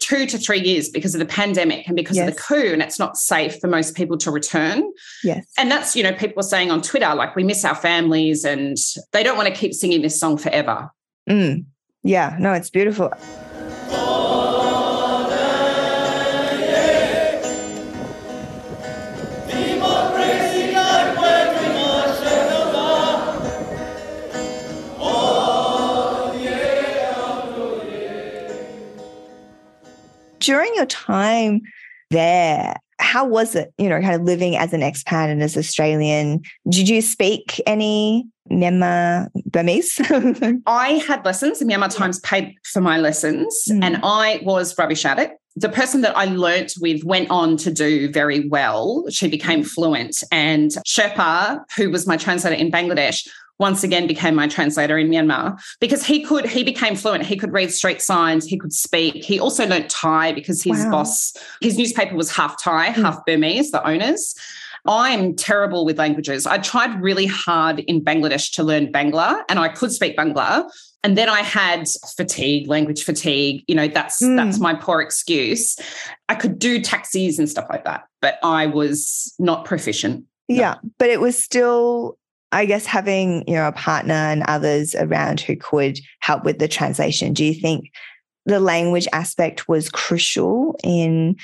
two 0.00 0.24
to 0.26 0.38
three 0.38 0.60
years 0.60 0.88
because 0.88 1.16
of 1.16 1.18
the 1.18 1.26
pandemic 1.26 1.88
and 1.88 1.96
because 1.96 2.16
yes. 2.16 2.28
of 2.28 2.34
the 2.34 2.40
coup. 2.40 2.72
And 2.72 2.80
it's 2.80 3.00
not 3.00 3.16
safe 3.16 3.58
for 3.58 3.66
most 3.66 3.96
people 3.96 4.16
to 4.18 4.30
return. 4.30 4.84
Yes. 5.24 5.44
And 5.58 5.72
that's, 5.72 5.96
you 5.96 6.04
know, 6.04 6.12
people 6.12 6.44
saying 6.44 6.70
on 6.70 6.80
Twitter, 6.80 7.12
like, 7.16 7.34
we 7.34 7.42
miss 7.42 7.64
our 7.64 7.74
families 7.74 8.44
and 8.44 8.76
they 9.12 9.24
don't 9.24 9.36
want 9.36 9.48
to 9.48 9.54
keep 9.54 9.74
singing 9.74 10.02
this 10.02 10.20
song 10.20 10.36
forever. 10.36 10.90
Mm. 11.28 11.64
Yeah, 12.02 12.36
no, 12.38 12.52
it's 12.52 12.70
beautiful. 12.70 13.12
during 30.44 30.74
your 30.74 30.86
time 30.86 31.62
there, 32.10 32.76
how 32.98 33.26
was 33.26 33.54
it, 33.54 33.72
you 33.78 33.88
know, 33.88 34.00
kind 34.00 34.14
of 34.14 34.22
living 34.22 34.56
as 34.56 34.72
an 34.72 34.80
expat 34.80 35.30
and 35.30 35.42
as 35.42 35.56
Australian? 35.56 36.42
Did 36.68 36.88
you 36.88 37.00
speak 37.02 37.60
any 37.66 38.26
Myanmar 38.50 39.30
Burmese? 39.46 40.00
I 40.66 41.02
had 41.06 41.24
lessons. 41.24 41.58
The 41.58 41.64
Myanmar 41.64 41.94
Times 41.94 42.20
paid 42.20 42.54
for 42.64 42.80
my 42.80 42.98
lessons, 42.98 43.64
mm. 43.70 43.82
and 43.82 44.00
I 44.02 44.40
was 44.42 44.76
rubbish 44.78 45.04
at 45.04 45.18
it. 45.18 45.32
The 45.56 45.68
person 45.68 46.00
that 46.00 46.16
I 46.16 46.24
learnt 46.24 46.74
with 46.80 47.04
went 47.04 47.30
on 47.30 47.56
to 47.58 47.72
do 47.72 48.10
very 48.10 48.48
well. 48.48 49.04
She 49.08 49.28
became 49.28 49.62
fluent. 49.62 50.22
And 50.32 50.72
Sherpa, 50.86 51.60
who 51.76 51.90
was 51.90 52.08
my 52.08 52.16
translator 52.16 52.56
in 52.56 52.72
Bangladesh, 52.72 53.28
once 53.58 53.84
again 53.84 54.06
became 54.06 54.34
my 54.34 54.48
translator 54.48 54.98
in 54.98 55.08
Myanmar 55.08 55.60
because 55.80 56.04
he 56.04 56.22
could 56.24 56.46
he 56.46 56.64
became 56.64 56.96
fluent 56.96 57.24
he 57.24 57.36
could 57.36 57.52
read 57.52 57.72
street 57.72 58.02
signs 58.02 58.44
he 58.44 58.58
could 58.58 58.72
speak 58.72 59.24
he 59.24 59.38
also 59.38 59.66
learnt 59.66 59.88
Thai 59.88 60.32
because 60.32 60.62
his 60.62 60.84
wow. 60.84 60.90
boss 60.90 61.32
his 61.60 61.78
newspaper 61.78 62.16
was 62.16 62.30
half 62.34 62.60
Thai 62.60 62.88
mm. 62.88 62.94
half 62.94 63.24
Burmese 63.24 63.70
the 63.70 63.86
owners 63.86 64.34
I'm 64.86 65.34
terrible 65.34 65.84
with 65.84 65.98
languages. 65.98 66.46
I 66.46 66.58
tried 66.58 67.00
really 67.00 67.26
hard 67.26 67.80
in 67.80 68.04
Bangladesh 68.04 68.52
to 68.54 68.62
learn 68.62 68.92
Bangla 68.92 69.42
and 69.48 69.58
I 69.58 69.68
could 69.68 69.92
speak 69.92 70.16
Bangla. 70.16 70.68
And 71.02 71.18
then 71.18 71.28
I 71.28 71.40
had 71.40 71.86
fatigue 72.16 72.68
language 72.68 73.04
fatigue 73.04 73.62
you 73.66 73.74
know 73.74 73.88
that's 73.88 74.22
mm. 74.22 74.36
that's 74.36 74.58
my 74.58 74.74
poor 74.74 75.00
excuse. 75.00 75.76
I 76.28 76.34
could 76.34 76.58
do 76.58 76.80
taxis 76.80 77.38
and 77.38 77.48
stuff 77.48 77.66
like 77.70 77.84
that 77.84 78.04
but 78.24 78.38
I 78.42 78.64
was 78.64 79.34
not 79.38 79.66
proficient. 79.66 80.24
Yeah, 80.48 80.76
but 80.98 81.10
it 81.10 81.20
was 81.20 81.42
still 81.42 82.16
I 82.52 82.64
guess 82.64 82.86
having 82.86 83.46
you 83.46 83.54
know 83.54 83.68
a 83.68 83.72
partner 83.72 84.14
and 84.14 84.42
others 84.48 84.94
around 84.94 85.42
who 85.42 85.56
could 85.56 85.98
help 86.20 86.42
with 86.42 86.58
the 86.58 86.66
translation. 86.66 87.34
Do 87.34 87.44
you 87.44 87.52
think 87.52 87.90
the 88.46 88.60
language 88.60 89.06
aspect 89.12 89.68
was 89.68 89.90
crucial 89.90 90.74
in 90.82 91.36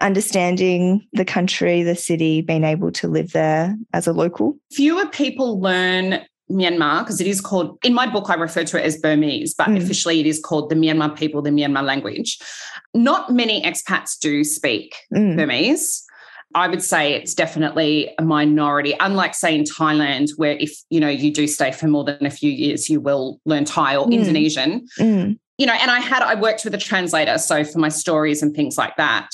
understanding 0.00 1.06
the 1.12 1.24
country, 1.24 1.82
the 1.82 1.96
city, 1.96 2.40
being 2.40 2.64
able 2.64 2.92
to 2.92 3.08
live 3.08 3.32
there 3.32 3.76
as 3.92 4.06
a 4.06 4.12
local? 4.12 4.56
Fewer 4.72 5.06
people 5.06 5.60
learn 5.60 6.20
Myanmar 6.50 7.00
because 7.00 7.20
it 7.20 7.26
is 7.26 7.40
called, 7.40 7.78
in 7.84 7.94
my 7.94 8.10
book, 8.10 8.30
I 8.30 8.34
refer 8.34 8.64
to 8.64 8.78
it 8.78 8.84
as 8.84 8.98
Burmese, 8.98 9.54
but 9.54 9.68
mm. 9.68 9.76
officially 9.76 10.20
it 10.20 10.26
is 10.26 10.40
called 10.40 10.70
the 10.70 10.76
Myanmar 10.76 11.16
people, 11.16 11.42
the 11.42 11.50
Myanmar 11.50 11.84
language. 11.84 12.38
Not 12.94 13.32
many 13.32 13.62
expats 13.62 14.18
do 14.18 14.44
speak 14.44 14.96
mm. 15.14 15.36
Burmese. 15.36 16.04
I 16.54 16.66
would 16.66 16.82
say 16.82 17.12
it's 17.12 17.34
definitely 17.34 18.14
a 18.18 18.22
minority. 18.22 18.94
Unlike 19.00 19.34
say 19.34 19.54
in 19.54 19.64
Thailand, 19.64 20.30
where 20.36 20.52
if 20.52 20.72
you 20.88 20.98
know 20.98 21.08
you 21.08 21.30
do 21.30 21.46
stay 21.46 21.72
for 21.72 21.88
more 21.88 22.04
than 22.04 22.24
a 22.24 22.30
few 22.30 22.50
years, 22.50 22.88
you 22.88 23.00
will 23.00 23.38
learn 23.44 23.66
Thai 23.66 23.96
or 23.96 24.06
mm. 24.06 24.14
Indonesian. 24.14 24.86
Mm. 24.98 25.38
You 25.58 25.66
know, 25.66 25.74
and 25.74 25.90
I 25.90 26.00
had 26.00 26.22
I 26.22 26.40
worked 26.40 26.64
with 26.64 26.74
a 26.74 26.78
translator, 26.78 27.36
so 27.36 27.64
for 27.64 27.78
my 27.78 27.90
stories 27.90 28.42
and 28.42 28.56
things 28.56 28.78
like 28.78 28.96
that. 28.96 29.28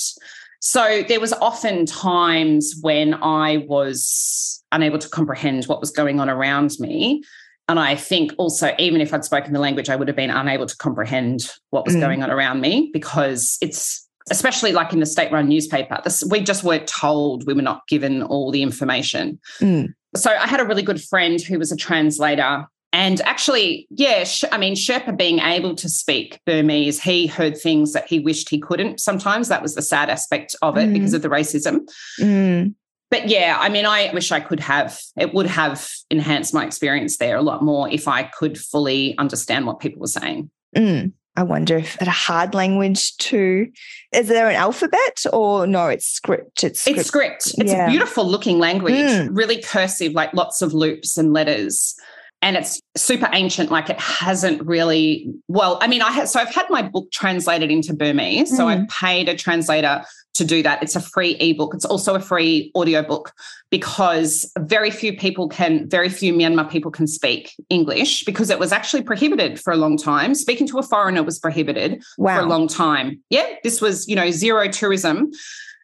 So 0.66 1.04
there 1.06 1.20
was 1.20 1.34
often 1.34 1.84
times 1.84 2.74
when 2.80 3.12
I 3.22 3.58
was 3.68 4.64
unable 4.72 4.98
to 4.98 5.08
comprehend 5.10 5.66
what 5.66 5.78
was 5.78 5.90
going 5.90 6.20
on 6.20 6.30
around 6.30 6.72
me. 6.80 7.22
And 7.68 7.78
I 7.78 7.96
think 7.96 8.32
also, 8.38 8.74
even 8.78 9.02
if 9.02 9.12
I'd 9.12 9.26
spoken 9.26 9.52
the 9.52 9.60
language, 9.60 9.90
I 9.90 9.96
would 9.96 10.08
have 10.08 10.16
been 10.16 10.30
unable 10.30 10.64
to 10.64 10.76
comprehend 10.78 11.50
what 11.68 11.84
was 11.84 11.94
mm. 11.94 12.00
going 12.00 12.22
on 12.22 12.30
around 12.30 12.62
me 12.62 12.88
because 12.94 13.58
it's 13.60 14.08
especially 14.30 14.72
like 14.72 14.94
in 14.94 15.00
the 15.00 15.06
state 15.06 15.30
run 15.30 15.50
newspaper, 15.50 16.00
this, 16.02 16.24
we 16.30 16.40
just 16.40 16.64
weren't 16.64 16.88
told, 16.88 17.46
we 17.46 17.52
were 17.52 17.60
not 17.60 17.86
given 17.86 18.22
all 18.22 18.50
the 18.50 18.62
information. 18.62 19.38
Mm. 19.60 19.92
So 20.16 20.30
I 20.30 20.46
had 20.46 20.60
a 20.60 20.64
really 20.64 20.82
good 20.82 21.02
friend 21.02 21.42
who 21.42 21.58
was 21.58 21.72
a 21.72 21.76
translator. 21.76 22.64
And 22.94 23.20
actually, 23.22 23.88
yeah, 23.90 24.24
I 24.52 24.56
mean, 24.56 24.76
Sherpa 24.76 25.18
being 25.18 25.40
able 25.40 25.74
to 25.74 25.88
speak 25.88 26.38
Burmese, 26.46 27.02
he 27.02 27.26
heard 27.26 27.58
things 27.58 27.92
that 27.92 28.06
he 28.06 28.20
wished 28.20 28.48
he 28.48 28.60
couldn't 28.60 29.00
sometimes. 29.00 29.48
That 29.48 29.62
was 29.62 29.74
the 29.74 29.82
sad 29.82 30.08
aspect 30.08 30.54
of 30.62 30.78
it 30.78 30.88
mm. 30.88 30.92
because 30.92 31.12
of 31.12 31.20
the 31.20 31.28
racism. 31.28 31.88
Mm. 32.20 32.74
But 33.10 33.28
yeah, 33.28 33.56
I 33.58 33.68
mean, 33.68 33.84
I 33.84 34.12
wish 34.14 34.30
I 34.30 34.38
could 34.38 34.60
have, 34.60 35.00
it 35.18 35.34
would 35.34 35.48
have 35.48 35.90
enhanced 36.08 36.54
my 36.54 36.64
experience 36.64 37.16
there 37.16 37.36
a 37.36 37.42
lot 37.42 37.64
more 37.64 37.90
if 37.90 38.06
I 38.06 38.22
could 38.22 38.56
fully 38.56 39.18
understand 39.18 39.66
what 39.66 39.80
people 39.80 39.98
were 39.98 40.06
saying. 40.06 40.48
Mm. 40.76 41.14
I 41.36 41.42
wonder 41.42 41.76
if 41.76 41.96
it's 41.96 42.06
a 42.06 42.10
hard 42.12 42.54
language 42.54 43.16
too. 43.16 43.72
Is 44.12 44.28
there 44.28 44.48
an 44.48 44.54
alphabet 44.54 45.24
or 45.32 45.66
no? 45.66 45.88
It's 45.88 46.06
script. 46.06 46.62
It's 46.62 46.82
script. 46.82 46.98
It's 47.00 47.08
script. 47.08 47.54
It's 47.58 47.72
yeah. 47.72 47.88
a 47.88 47.90
beautiful 47.90 48.24
looking 48.24 48.60
language, 48.60 48.94
mm. 48.94 49.30
really 49.32 49.60
cursive, 49.60 50.12
like 50.12 50.32
lots 50.32 50.62
of 50.62 50.72
loops 50.74 51.16
and 51.16 51.32
letters. 51.32 51.96
And 52.44 52.58
it's 52.58 52.78
super 52.94 53.28
ancient, 53.32 53.70
like 53.70 53.88
it 53.88 53.98
hasn't 53.98 54.62
really. 54.66 55.32
Well, 55.48 55.78
I 55.80 55.88
mean, 55.88 56.02
I 56.02 56.10
had 56.10 56.28
so 56.28 56.40
I've 56.40 56.54
had 56.54 56.66
my 56.68 56.82
book 56.82 57.10
translated 57.10 57.70
into 57.70 57.94
Burmese. 57.94 58.52
Mm. 58.52 58.56
So 58.56 58.68
I 58.68 58.86
paid 58.90 59.30
a 59.30 59.34
translator 59.34 60.04
to 60.34 60.44
do 60.44 60.62
that. 60.62 60.82
It's 60.82 60.94
a 60.94 61.00
free 61.00 61.36
ebook. 61.40 61.74
It's 61.74 61.84
also 61.84 62.14
a 62.14 62.20
free 62.20 62.70
audiobook 62.76 63.32
because 63.70 64.50
very 64.58 64.90
few 64.90 65.16
people 65.16 65.48
can, 65.48 65.88
very 65.88 66.08
few 66.08 66.34
Myanmar 66.34 66.68
people 66.68 66.90
can 66.90 67.06
speak 67.06 67.54
English 67.70 68.24
because 68.24 68.50
it 68.50 68.58
was 68.58 68.72
actually 68.72 69.02
prohibited 69.02 69.60
for 69.60 69.72
a 69.72 69.76
long 69.76 69.96
time. 69.96 70.34
Speaking 70.34 70.66
to 70.68 70.78
a 70.78 70.82
foreigner 70.82 71.22
was 71.22 71.38
prohibited 71.38 72.02
wow. 72.18 72.36
for 72.36 72.44
a 72.44 72.48
long 72.48 72.68
time. 72.68 73.22
Yeah, 73.30 73.46
this 73.62 73.80
was, 73.80 74.06
you 74.08 74.16
know, 74.16 74.30
zero 74.30 74.68
tourism 74.68 75.30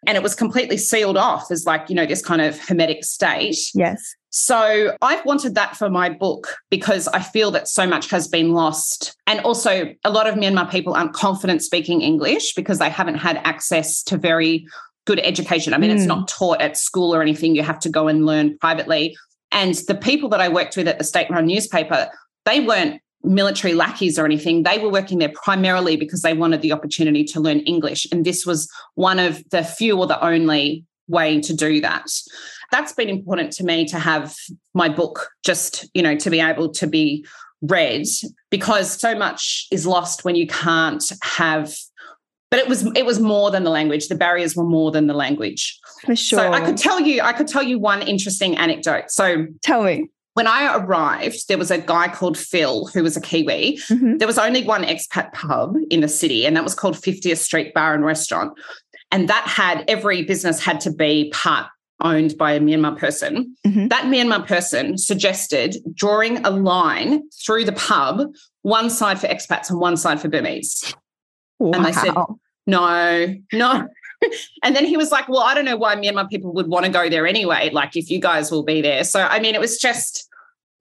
and 0.06 0.16
it 0.16 0.22
was 0.22 0.34
completely 0.34 0.76
sealed 0.76 1.16
off 1.16 1.50
as 1.50 1.64
like, 1.64 1.88
you 1.88 1.94
know, 1.94 2.06
this 2.06 2.22
kind 2.22 2.42
of 2.42 2.58
hermetic 2.58 3.04
state. 3.04 3.56
Yes. 3.74 4.16
So 4.30 4.96
I've 5.02 5.24
wanted 5.26 5.56
that 5.56 5.76
for 5.76 5.90
my 5.90 6.08
book 6.08 6.56
because 6.70 7.08
I 7.08 7.20
feel 7.20 7.50
that 7.50 7.66
so 7.66 7.86
much 7.86 8.10
has 8.10 8.28
been 8.28 8.52
lost. 8.52 9.16
And 9.26 9.40
also, 9.40 9.92
a 10.04 10.10
lot 10.10 10.28
of 10.28 10.36
Myanmar 10.36 10.70
people 10.70 10.94
aren't 10.94 11.12
confident 11.12 11.62
speaking 11.62 12.00
English 12.00 12.54
because 12.54 12.78
they 12.78 12.90
haven't 12.90 13.16
had 13.16 13.38
access 13.38 14.02
to 14.04 14.16
very 14.16 14.66
good 15.04 15.20
education. 15.20 15.74
I 15.74 15.78
mean, 15.78 15.90
mm. 15.90 15.96
it's 15.96 16.04
not 16.04 16.28
taught 16.28 16.60
at 16.60 16.76
school 16.76 17.12
or 17.12 17.22
anything. 17.22 17.56
You 17.56 17.64
have 17.64 17.80
to 17.80 17.88
go 17.88 18.06
and 18.06 18.24
learn 18.24 18.56
privately. 18.58 19.16
And 19.50 19.74
the 19.88 19.96
people 19.96 20.28
that 20.28 20.40
I 20.40 20.48
worked 20.48 20.76
with 20.76 20.86
at 20.86 20.98
the 20.98 21.04
state 21.04 21.28
run 21.28 21.46
newspaper, 21.46 22.08
they 22.44 22.60
weren't 22.60 23.00
military 23.24 23.74
lackeys 23.74 24.16
or 24.16 24.24
anything. 24.24 24.62
They 24.62 24.78
were 24.78 24.90
working 24.90 25.18
there 25.18 25.32
primarily 25.34 25.96
because 25.96 26.22
they 26.22 26.34
wanted 26.34 26.62
the 26.62 26.72
opportunity 26.72 27.24
to 27.24 27.40
learn 27.40 27.58
English. 27.60 28.06
And 28.12 28.24
this 28.24 28.46
was 28.46 28.70
one 28.94 29.18
of 29.18 29.42
the 29.50 29.64
few 29.64 29.98
or 29.98 30.06
the 30.06 30.24
only 30.24 30.84
way 31.08 31.40
to 31.40 31.52
do 31.52 31.80
that 31.80 32.08
that's 32.70 32.92
been 32.92 33.08
important 33.08 33.52
to 33.54 33.64
me 33.64 33.84
to 33.86 33.98
have 33.98 34.34
my 34.74 34.88
book 34.88 35.30
just, 35.44 35.88
you 35.94 36.02
know, 36.02 36.16
to 36.16 36.30
be 36.30 36.40
able 36.40 36.70
to 36.72 36.86
be 36.86 37.26
read 37.62 38.06
because 38.50 38.92
so 38.92 39.14
much 39.14 39.66
is 39.70 39.86
lost 39.86 40.24
when 40.24 40.34
you 40.34 40.46
can't 40.46 41.12
have 41.22 41.74
but 42.50 42.58
it 42.58 42.68
was 42.68 42.86
it 42.96 43.04
was 43.04 43.20
more 43.20 43.50
than 43.50 43.64
the 43.64 43.70
language 43.70 44.08
the 44.08 44.14
barriers 44.14 44.56
were 44.56 44.64
more 44.64 44.90
than 44.90 45.06
the 45.06 45.14
language 45.14 45.78
for 46.06 46.16
sure 46.16 46.38
so 46.38 46.52
i 46.52 46.60
could 46.60 46.78
tell 46.78 46.98
you 46.98 47.20
i 47.20 47.34
could 47.34 47.46
tell 47.46 47.62
you 47.62 47.78
one 47.78 48.00
interesting 48.00 48.56
anecdote 48.56 49.10
so 49.10 49.46
tell 49.62 49.82
me 49.82 50.08
when 50.34 50.46
I 50.46 50.76
arrived, 50.76 51.48
there 51.48 51.58
was 51.58 51.72
a 51.72 51.78
guy 51.78 52.08
called 52.08 52.38
Phil 52.38 52.86
who 52.86 53.02
was 53.02 53.16
a 53.16 53.20
Kiwi. 53.20 53.78
Mm-hmm. 53.90 54.18
There 54.18 54.28
was 54.28 54.38
only 54.38 54.64
one 54.64 54.84
expat 54.84 55.32
pub 55.32 55.74
in 55.90 56.00
the 56.00 56.08
city, 56.08 56.46
and 56.46 56.56
that 56.56 56.62
was 56.62 56.74
called 56.74 56.94
50th 56.94 57.38
Street 57.38 57.74
Bar 57.74 57.94
and 57.94 58.04
Restaurant. 58.04 58.58
And 59.10 59.28
that 59.28 59.46
had 59.46 59.84
every 59.88 60.22
business 60.22 60.62
had 60.64 60.80
to 60.82 60.92
be 60.92 61.30
part 61.34 61.66
owned 62.00 62.36
by 62.38 62.52
a 62.52 62.60
Myanmar 62.60 62.98
person. 62.98 63.56
Mm-hmm. 63.66 63.88
That 63.88 64.04
Myanmar 64.04 64.46
person 64.46 64.98
suggested 64.98 65.76
drawing 65.94 66.44
a 66.44 66.50
line 66.50 67.22
through 67.44 67.64
the 67.64 67.72
pub, 67.72 68.28
one 68.62 68.90
side 68.90 69.20
for 69.20 69.26
expats 69.26 69.70
and 69.70 69.80
one 69.80 69.96
side 69.96 70.20
for 70.20 70.28
Burmese. 70.28 70.94
Wow. 71.58 71.72
And 71.72 71.84
they 71.84 71.92
said, 71.92 72.14
no, 72.66 73.34
no. 73.52 73.88
and 74.62 74.76
then 74.76 74.84
he 74.84 74.96
was 74.96 75.10
like, 75.12 75.28
well, 75.28 75.40
I 75.40 75.54
don't 75.54 75.64
know 75.64 75.76
why 75.76 75.96
Myanmar 75.96 76.28
people 76.28 76.52
would 76.54 76.68
want 76.68 76.86
to 76.86 76.92
go 76.92 77.08
there 77.08 77.26
anyway. 77.26 77.70
Like, 77.72 77.96
if 77.96 78.10
you 78.10 78.20
guys 78.20 78.50
will 78.50 78.62
be 78.62 78.80
there. 78.80 79.04
So, 79.04 79.22
I 79.22 79.40
mean, 79.40 79.54
it 79.54 79.60
was 79.60 79.78
just, 79.78 80.28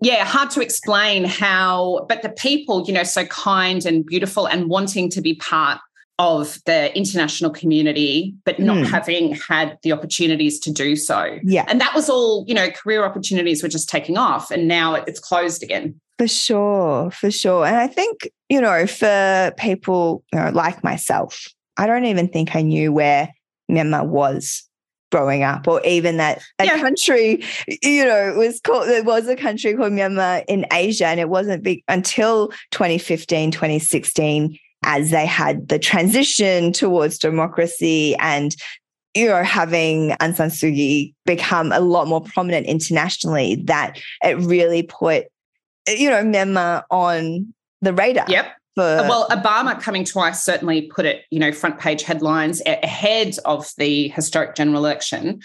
yeah, 0.02 0.24
hard 0.26 0.50
to 0.52 0.62
explain 0.62 1.26
how, 1.26 2.06
but 2.08 2.22
the 2.22 2.30
people, 2.30 2.86
you 2.86 2.94
know, 2.94 3.04
so 3.04 3.26
kind 3.26 3.86
and 3.86 4.06
beautiful 4.06 4.48
and 4.48 4.70
wanting 4.70 5.10
to 5.12 5.22
be 5.22 5.36
part 5.36 5.80
of 6.20 6.60
the 6.66 6.96
international 6.96 7.50
community, 7.50 8.36
but 8.46 8.60
not 8.60 8.78
Mm. 8.78 8.92
having 8.92 9.36
had 9.36 9.78
the 9.84 9.92
opportunities 9.94 10.60
to 10.60 10.72
do 10.72 10.96
so. 10.98 11.40
Yeah. 11.44 11.64
And 11.70 11.80
that 11.80 11.96
was 11.96 12.10
all, 12.10 12.44
you 12.48 12.54
know, 12.54 12.70
career 12.70 13.06
opportunities 13.06 13.64
were 13.64 13.70
just 13.70 13.90
taking 13.90 14.18
off 14.18 14.52
and 14.52 14.68
now 14.68 14.96
it's 14.96 15.20
closed 15.20 15.64
again. 15.64 16.00
For 16.18 16.28
sure, 16.28 17.10
for 17.12 17.32
sure. 17.32 17.66
And 17.66 17.78
I 17.78 17.88
think, 17.88 18.30
you 18.50 18.60
know, 18.60 18.86
for 18.86 19.54
people 19.58 20.24
you 20.34 20.40
know, 20.40 20.50
like 20.50 20.84
myself, 20.84 21.48
I 21.78 21.88
don't 21.88 22.04
even 22.06 22.28
think 22.28 22.54
I 22.54 22.62
knew 22.62 22.92
where 22.92 23.30
Myanmar 23.72 24.06
was 24.06 24.64
growing 25.14 25.42
up, 25.42 25.68
or 25.68 25.82
even 25.86 26.18
that 26.18 26.42
a 26.60 26.66
Yeah. 26.66 26.80
country, 26.80 27.44
you 27.82 28.04
know, 28.04 28.30
it 28.30 28.36
was 28.36 28.60
called, 28.60 28.88
there 28.90 29.04
was 29.04 29.28
a 29.28 29.36
country 29.36 29.74
called 29.74 29.94
Myanmar 29.94 30.44
in 30.50 30.66
Asia. 30.72 31.08
And 31.08 31.20
it 31.20 31.30
wasn't 31.30 31.64
big 31.64 31.82
until 31.88 32.52
2015, 32.72 33.50
2016, 33.52 34.60
as 34.84 35.12
they 35.12 35.26
had 35.26 35.68
the 35.68 35.80
transition 35.80 36.72
towards 36.72 37.18
democracy 37.18 38.16
and 38.18 38.56
you 39.16 39.26
know, 39.26 39.44
having 39.44 40.12
Aung 40.22 40.36
San 40.36 40.50
Suu 40.50 40.72
Kyi 40.72 41.16
become 41.26 41.72
a 41.72 41.80
lot 41.80 42.08
more 42.08 42.22
prominent 42.22 42.68
internationally, 42.68 43.56
that 43.66 44.00
it 44.24 44.38
really 44.38 44.84
put 44.84 45.26
you 45.98 46.10
know, 46.10 46.24
Myanmar 46.24 46.84
on 46.92 47.54
the 47.82 47.94
radar. 47.94 48.26
Yep. 48.28 48.54
For, 48.76 48.84
uh, 48.84 49.10
well, 49.10 49.28
Obama 49.30 49.80
coming 49.82 50.04
twice 50.04 50.44
certainly 50.44 50.84
put 50.84 51.06
it, 51.06 51.24
you 51.32 51.40
know, 51.40 51.52
front 51.52 51.80
page 51.80 52.04
headlines 52.04 52.62
ahead 52.66 53.36
of 53.46 53.68
the 53.78 54.10
historic 54.10 54.56
general 54.56 54.78
election. 54.78 55.42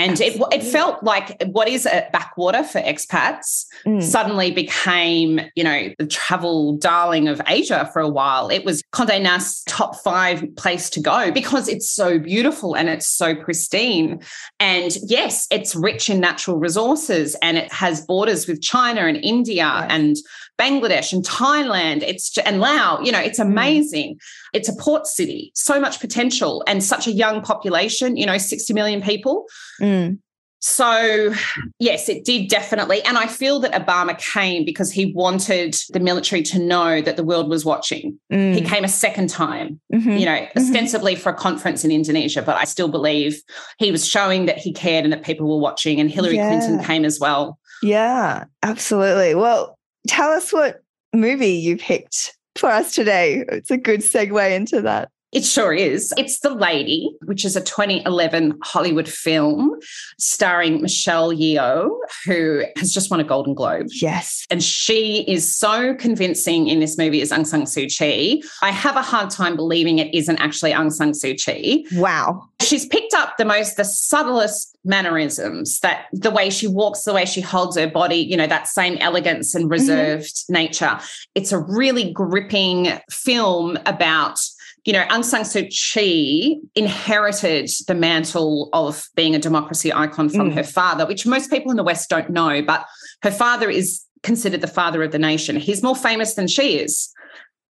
And 0.00 0.20
it, 0.20 0.40
it 0.52 0.62
felt 0.62 1.02
like 1.02 1.42
what 1.46 1.68
is 1.68 1.84
a 1.86 2.08
backwater 2.12 2.64
for 2.64 2.80
expats 2.80 3.66
Mm. 3.86 4.02
suddenly 4.02 4.50
became, 4.50 5.40
you 5.54 5.64
know, 5.64 5.88
the 5.98 6.06
travel 6.06 6.76
darling 6.76 7.28
of 7.28 7.40
Asia 7.46 7.88
for 7.92 8.00
a 8.00 8.08
while. 8.08 8.48
It 8.50 8.64
was 8.64 8.82
Condé 8.92 9.20
Nast's 9.22 9.64
top 9.64 9.96
five 9.96 10.44
place 10.56 10.90
to 10.90 11.00
go 11.00 11.30
because 11.30 11.66
it's 11.68 11.90
so 11.90 12.18
beautiful 12.18 12.74
and 12.76 12.88
it's 12.88 13.08
so 13.08 13.34
pristine. 13.34 14.20
And 14.58 14.96
yes, 15.06 15.46
it's 15.50 15.74
rich 15.74 16.10
in 16.10 16.20
natural 16.20 16.58
resources 16.58 17.36
and 17.42 17.56
it 17.56 17.72
has 17.72 18.04
borders 18.04 18.46
with 18.46 18.60
China 18.60 19.02
and 19.02 19.16
India 19.16 19.64
Yes. 19.64 19.86
and 19.90 20.16
Bangladesh 20.60 21.12
and 21.12 21.24
Thailand. 21.24 22.02
It's 22.02 22.36
and 22.38 22.60
Laos. 22.60 23.04
You 23.06 23.12
know, 23.12 23.20
it's 23.28 23.38
amazing. 23.38 24.18
It's 24.52 24.68
a 24.68 24.76
port 24.76 25.06
city, 25.06 25.52
so 25.54 25.80
much 25.80 26.00
potential, 26.00 26.62
and 26.66 26.84
such 26.84 27.06
a 27.06 27.12
young 27.12 27.40
population. 27.42 28.16
You 28.16 28.26
know, 28.26 28.38
sixty 28.38 28.72
million 28.74 29.00
people. 29.00 29.46
Mm. 29.80 30.18
So, 30.62 31.32
yes, 31.78 32.10
it 32.10 32.26
did 32.26 32.50
definitely. 32.50 33.00
And 33.04 33.16
I 33.16 33.26
feel 33.28 33.60
that 33.60 33.72
Obama 33.72 34.18
came 34.18 34.62
because 34.66 34.92
he 34.92 35.10
wanted 35.14 35.74
the 35.88 36.00
military 36.00 36.42
to 36.52 36.58
know 36.58 37.00
that 37.00 37.16
the 37.16 37.24
world 37.24 37.48
was 37.48 37.64
watching. 37.64 38.20
Mm. 38.30 38.54
He 38.56 38.60
came 38.60 38.84
a 38.84 38.88
second 38.88 39.30
time, 39.30 39.80
Mhm. 39.90 40.20
you 40.20 40.26
know, 40.26 40.46
ostensibly 40.54 41.14
for 41.16 41.30
a 41.30 41.34
conference 41.34 41.82
in 41.82 41.90
Indonesia, 41.90 42.42
but 42.42 42.56
I 42.56 42.64
still 42.64 42.88
believe 42.88 43.40
he 43.78 43.90
was 43.90 44.06
showing 44.06 44.44
that 44.46 44.58
he 44.58 44.70
cared 44.74 45.04
and 45.04 45.12
that 45.14 45.22
people 45.22 45.48
were 45.48 45.62
watching. 45.62 45.98
And 45.98 46.10
Hillary 46.10 46.36
Clinton 46.36 46.84
came 46.84 47.06
as 47.06 47.18
well. 47.18 47.58
Yeah, 47.82 48.44
absolutely. 48.62 49.34
Well, 49.34 49.78
tell 50.08 50.30
us 50.30 50.52
what 50.52 50.82
movie 51.12 51.48
you 51.48 51.76
picked 51.76 52.36
for 52.56 52.68
us 52.68 52.94
today. 52.94 53.44
It's 53.48 53.70
a 53.70 53.76
good 53.76 54.00
segue 54.00 54.54
into 54.54 54.82
that. 54.82 55.10
It 55.32 55.44
sure 55.44 55.72
is. 55.72 56.12
It's 56.16 56.40
The 56.40 56.50
Lady, 56.50 57.16
which 57.24 57.44
is 57.44 57.54
a 57.54 57.60
2011 57.60 58.58
Hollywood 58.62 59.08
film 59.08 59.78
starring 60.18 60.82
Michelle 60.82 61.32
Yeoh, 61.32 61.96
who 62.24 62.64
has 62.76 62.92
just 62.92 63.10
won 63.10 63.20
a 63.20 63.24
Golden 63.24 63.54
Globe. 63.54 63.86
Yes. 63.90 64.44
And 64.50 64.62
she 64.62 65.22
is 65.28 65.54
so 65.54 65.94
convincing 65.94 66.66
in 66.66 66.80
this 66.80 66.98
movie 66.98 67.22
as 67.22 67.30
Aung 67.30 67.46
San 67.46 67.62
Suu 67.62 67.86
Kyi. 67.86 68.42
I 68.62 68.72
have 68.72 68.96
a 68.96 69.02
hard 69.02 69.30
time 69.30 69.54
believing 69.54 70.00
it 70.00 70.12
isn't 70.12 70.38
actually 70.38 70.72
Aung 70.72 70.92
San 70.92 71.12
Suu 71.12 71.40
Kyi. 71.40 71.86
Wow. 71.92 72.48
She's 72.60 72.84
picked 72.84 73.14
up 73.14 73.36
the 73.36 73.44
most, 73.44 73.76
the 73.76 73.84
subtlest 73.84 74.76
mannerisms 74.84 75.78
that 75.80 76.06
the 76.12 76.30
way 76.30 76.50
she 76.50 76.66
walks, 76.66 77.04
the 77.04 77.12
way 77.12 77.24
she 77.24 77.40
holds 77.40 77.76
her 77.76 77.88
body, 77.88 78.16
you 78.16 78.36
know, 78.36 78.46
that 78.46 78.66
same 78.66 78.96
elegance 78.98 79.54
and 79.54 79.64
mm-hmm. 79.64 79.72
reserved 79.72 80.44
nature. 80.48 80.98
It's 81.34 81.52
a 81.52 81.58
really 81.58 82.12
gripping 82.12 82.98
film 83.10 83.78
about 83.86 84.40
you 84.84 84.92
know, 84.92 85.04
Aung 85.10 85.24
San 85.24 85.42
Suu 85.42 85.68
Kyi 85.68 86.60
inherited 86.74 87.70
the 87.86 87.94
mantle 87.94 88.68
of 88.72 89.08
being 89.14 89.34
a 89.34 89.38
democracy 89.38 89.92
icon 89.92 90.28
from 90.28 90.50
Mm. 90.50 90.54
her 90.54 90.64
father, 90.64 91.06
which 91.06 91.26
most 91.26 91.50
people 91.50 91.70
in 91.70 91.76
the 91.76 91.82
West 91.84 92.08
don't 92.08 92.30
know, 92.30 92.62
but 92.62 92.84
her 93.22 93.30
father 93.30 93.68
is 93.70 94.02
considered 94.22 94.60
the 94.60 94.66
father 94.68 95.02
of 95.02 95.12
the 95.12 95.18
nation. 95.18 95.56
He's 95.56 95.82
more 95.82 95.96
famous 95.96 96.34
than 96.34 96.46
she 96.48 96.78
is. 96.78 97.10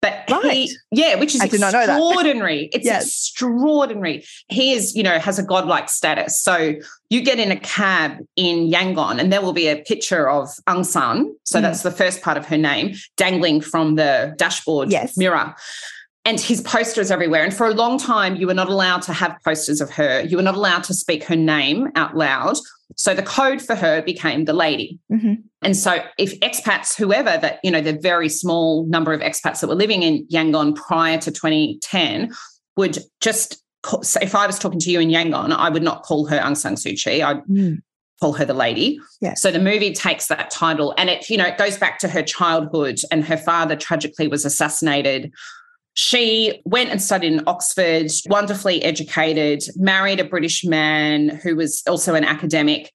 But 0.02 0.23
Right. 0.32 0.52
he, 0.67 0.75
yeah, 0.91 1.13
which 1.15 1.36
is 1.36 1.41
I 1.41 1.47
did 1.47 1.60
not 1.60 1.73
know 1.73 1.86
that. 1.86 1.95
extraordinary. 1.95 2.69
It's 2.73 2.86
Yes. 2.86 3.04
extraordinary. 3.06 4.25
He 4.49 4.73
is, 4.73 4.95
you 4.95 5.04
know, 5.04 5.19
has 5.19 5.38
a 5.38 5.43
godlike 5.43 5.89
status. 5.89 6.41
So 6.41 6.73
you 7.12 7.21
get 7.21 7.39
in 7.39 7.52
a 7.52 7.56
cab 7.60 8.17
in 8.36 8.67
Yangon, 8.71 9.19
and 9.19 9.32
there 9.32 9.41
will 9.43 9.54
be 9.54 9.67
a 9.67 9.75
picture 9.75 10.28
of 10.28 10.47
Aung 10.67 10.84
San. 10.86 11.36
So 11.43 11.60
Mm. 11.60 11.62
that's 11.63 11.84
the 11.84 11.91
first 11.91 12.21
part 12.23 12.38
of 12.38 12.45
her 12.47 12.58
name, 12.58 12.95
dangling 13.17 13.62
from 13.62 13.95
the 13.95 14.34
dashboard 14.38 14.91
Yes. 14.91 15.17
mirror. 15.17 15.54
And 16.23 16.39
his 16.39 16.62
posters 16.62 17.10
everywhere. 17.10 17.43
And 17.43 17.53
for 17.53 17.65
a 17.67 17.73
long 17.73 17.97
time, 17.97 18.36
you 18.36 18.45
were 18.45 18.53
not 18.53 18.69
allowed 18.69 19.01
to 19.03 19.13
have 19.13 19.38
posters 19.43 19.81
of 19.81 19.89
her. 19.91 20.21
You 20.21 20.38
were 20.38 20.43
not 20.43 20.53
allowed 20.55 20.84
to 20.86 20.93
speak 20.93 21.23
her 21.23 21.36
name 21.36 21.88
out 21.95 22.15
loud. 22.15 22.57
So 22.95 23.15
the 23.15 23.23
code 23.23 23.60
for 23.62 23.73
her 23.73 24.03
became 24.03 24.45
the 24.45 24.53
lady. 24.53 24.99
Mhm. 25.12 25.38
And 25.63 25.75
so 25.75 26.03
if 26.19 26.39
expats, 26.41 26.95
whoever 26.95 27.38
that, 27.39 27.60
you 27.63 27.71
know, 27.71 27.81
the 27.81 27.93
very 27.93 28.29
small 28.29 28.86
number 28.86 29.13
of 29.13 29.21
expats 29.21 29.62
that 29.62 29.67
were 29.67 29.75
living 29.75 30.03
in 30.03 30.27
Yangon 30.27 30.75
prior 30.75 31.17
to 31.19 31.31
2010 31.31 32.31
would 32.77 32.99
just 33.19 33.63
call, 33.81 34.03
so 34.03 34.19
if 34.21 34.36
I 34.36 34.45
was 34.45 34.60
talking 34.60 34.79
to 34.79 34.91
you 34.91 34.99
in 34.99 35.10
Yangon, 35.10 35.51
I 35.55 35.69
would 35.69 35.84
not 35.84 36.03
call 36.03 36.27
her 36.27 36.38
Aung 36.38 36.55
San 36.55 36.75
Suu 36.75 37.01
Kyi. 37.01 37.23
I'd 37.23 37.41
Mm. 37.45 37.79
call 38.19 38.34
her 38.34 38.45
the 38.45 38.53
lady. 38.53 38.99
Yeah. 39.21 39.34
So 39.34 39.49
the 39.49 39.57
movie 39.60 39.91
takes 39.93 40.27
that 40.27 40.51
title 40.51 40.93
and 40.99 41.10
it, 41.10 41.27
you 41.31 41.38
know, 41.38 41.45
it 41.47 41.57
goes 41.57 41.77
back 41.77 41.97
to 41.99 42.07
her 42.10 42.21
childhood 42.21 42.99
and 43.10 43.25
her 43.25 43.38
father 43.38 43.75
tragically 43.75 44.27
was 44.27 44.45
assassinated. 44.45 45.31
She 45.93 46.62
went 46.65 46.89
and 46.89 47.01
studied 47.01 47.34
in 47.34 47.43
Oxford, 47.47 48.08
wonderfully 48.27 48.84
educated, 48.84 49.62
married 49.75 50.19
a 50.19 50.23
British 50.23 50.63
man 50.63 51.30
who 51.30 51.56
was 51.56 51.84
also 51.88 52.15
an 52.15 52.23
academic. 52.23 52.91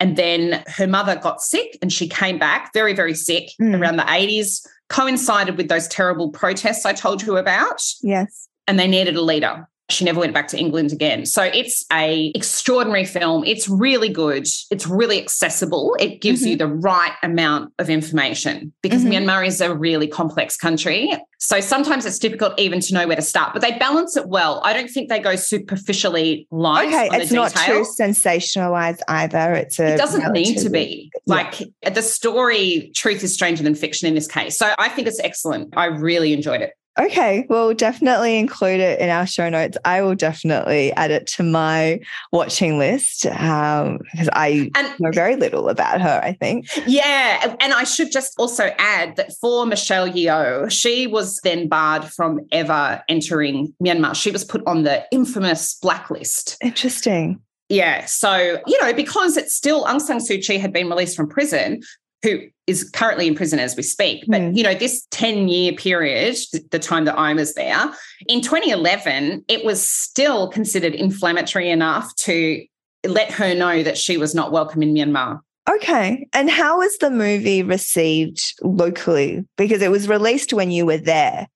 And 0.00 0.16
then 0.16 0.62
her 0.66 0.86
mother 0.86 1.16
got 1.16 1.40
sick 1.40 1.78
and 1.80 1.92
she 1.92 2.08
came 2.08 2.38
back 2.38 2.72
very, 2.74 2.92
very 2.94 3.14
sick 3.14 3.48
Mm. 3.60 3.80
around 3.80 3.96
the 3.96 4.10
80s, 4.10 4.66
coincided 4.88 5.56
with 5.56 5.68
those 5.68 5.88
terrible 5.88 6.30
protests 6.30 6.84
I 6.84 6.92
told 6.92 7.22
you 7.22 7.36
about 7.38 7.80
Yes. 8.02 8.48
and 8.66 8.78
they 8.78 8.88
needed 8.88 9.16
a 9.16 9.22
leader. 9.22 9.66
She 9.94 10.04
never 10.04 10.20
went 10.20 10.34
back 10.34 10.48
to 10.48 10.58
England 10.58 10.92
again. 10.92 11.24
So 11.24 11.42
it's 11.42 11.84
a 11.92 12.32
extraordinary 12.34 13.04
film. 13.04 13.44
It's 13.44 13.68
really 13.68 14.08
good. 14.08 14.46
It's 14.70 14.86
really 14.86 15.20
accessible. 15.22 15.96
It 16.00 16.20
gives 16.20 16.40
Mm-hmm. 16.42 16.48
you 16.50 16.56
the 16.56 16.66
right 16.66 17.12
amount 17.22 17.72
of 17.78 17.88
information 17.88 18.72
because 18.82 19.04
Mhm. 19.04 19.12
Myanmar 19.24 19.46
is 19.46 19.60
a 19.60 19.72
really 19.74 20.08
complex 20.08 20.56
country. 20.56 21.10
So 21.38 21.60
sometimes 21.60 22.04
it's 22.06 22.18
difficult 22.18 22.58
even 22.58 22.80
to 22.80 22.94
know 22.94 23.06
where 23.06 23.16
to 23.16 23.22
start, 23.22 23.52
but 23.52 23.62
they 23.62 23.72
balance 23.78 24.16
it 24.16 24.26
well. 24.28 24.60
I 24.64 24.72
don't 24.72 24.88
think 24.90 25.08
they 25.10 25.18
go 25.20 25.36
superficially 25.36 26.46
light 26.50 26.88
Okay. 26.88 27.08
It's 27.12 27.30
not 27.32 27.52
detail. 27.54 27.84
too 27.84 27.90
sensationalized 28.00 29.00
either. 29.08 29.52
It's 29.52 29.78
a 29.78 29.94
It 29.94 29.96
doesn't 29.98 30.32
need 30.32 30.58
to 30.58 30.70
be. 30.70 31.10
Yeah. 31.26 31.34
Like 31.34 31.54
the 31.94 32.02
story, 32.02 32.90
truth 32.94 33.22
is 33.22 33.32
stranger 33.34 33.62
than 33.62 33.74
fiction 33.74 34.08
in 34.08 34.14
this 34.14 34.26
case. 34.26 34.56
So 34.58 34.72
I 34.78 34.88
think 34.88 35.06
it's 35.06 35.20
excellent. 35.20 35.74
I 35.76 35.86
really 35.86 36.32
enjoyed 36.32 36.62
it. 36.62 36.70
Okay, 36.98 37.44
we'll 37.48 37.74
definitely 37.74 38.38
include 38.38 38.80
it 38.80 39.00
in 39.00 39.08
our 39.08 39.26
show 39.26 39.48
notes. 39.48 39.76
I 39.84 40.02
will 40.02 40.14
definitely 40.14 40.92
add 40.92 41.10
it 41.10 41.26
to 41.28 41.42
my 41.42 42.00
watching 42.32 42.78
list 42.78 43.26
um, 43.26 43.98
because 44.12 44.28
I 44.32 44.70
And 44.76 45.00
know 45.00 45.10
very 45.12 45.34
little 45.34 45.68
about 45.68 46.00
her, 46.00 46.20
I 46.22 46.34
think. 46.34 46.68
Yeah, 46.86 47.56
and 47.60 47.74
I 47.74 47.82
should 47.82 48.12
just 48.12 48.34
also 48.38 48.70
add 48.78 49.16
that 49.16 49.32
for 49.40 49.66
Michelle 49.66 50.08
Yeoh, 50.08 50.70
she 50.70 51.08
was 51.08 51.40
then 51.42 51.68
barred 51.68 52.04
from 52.04 52.40
ever 52.52 53.02
entering 53.08 53.74
Myanmar. 53.82 54.14
She 54.14 54.30
was 54.30 54.44
put 54.44 54.62
on 54.66 54.84
the 54.84 55.04
infamous 55.10 55.74
blacklist. 55.82 56.56
Interesting. 56.62 57.40
Yeah, 57.68 58.04
so 58.04 58.60
you 58.66 58.82
know 58.82 58.92
because 58.92 59.36
it's 59.36 59.54
still 59.54 59.84
Aung 59.84 60.00
San 60.00 60.18
Suu 60.18 60.44
Kyi 60.44 60.58
had 60.58 60.72
been 60.72 60.88
released 60.88 61.16
from 61.16 61.28
prison, 61.28 61.80
who 62.24 62.40
is 62.66 62.88
currently 62.90 63.26
in 63.28 63.34
prison 63.34 63.58
as 63.58 63.76
we 63.76 63.82
speak. 63.82 64.24
But 64.26 64.40
Hmm. 64.40 64.52
you 64.54 64.62
know 64.64 64.74
this 64.74 65.06
ten 65.10 65.48
year 65.48 65.72
period, 65.72 66.36
the 66.70 66.78
time 66.78 67.04
that 67.04 67.16
I 67.18 67.34
was 67.34 67.54
there 67.54 67.90
in 68.26 68.40
2011, 68.40 69.44
it 69.48 69.64
was 69.64 69.86
still 69.86 70.48
considered 70.48 70.94
inflammatory 70.94 71.70
enough 71.70 72.12
to 72.20 72.64
let 73.06 73.30
her 73.32 73.54
know 73.54 73.82
that 73.82 73.98
she 73.98 74.16
was 74.16 74.34
not 74.34 74.50
welcome 74.50 74.82
in 74.82 74.94
Myanmar. 74.94 75.40
Okay. 75.68 76.26
And 76.32 76.50
how 76.50 76.78
was 76.78 76.96
the 76.98 77.10
movie 77.10 77.62
received 77.62 78.54
locally? 78.62 79.44
Because 79.56 79.82
it 79.82 79.90
was 79.90 80.08
released 80.08 80.52
when 80.52 80.70
you 80.70 80.86
were 80.86 80.98
there. 80.98 81.46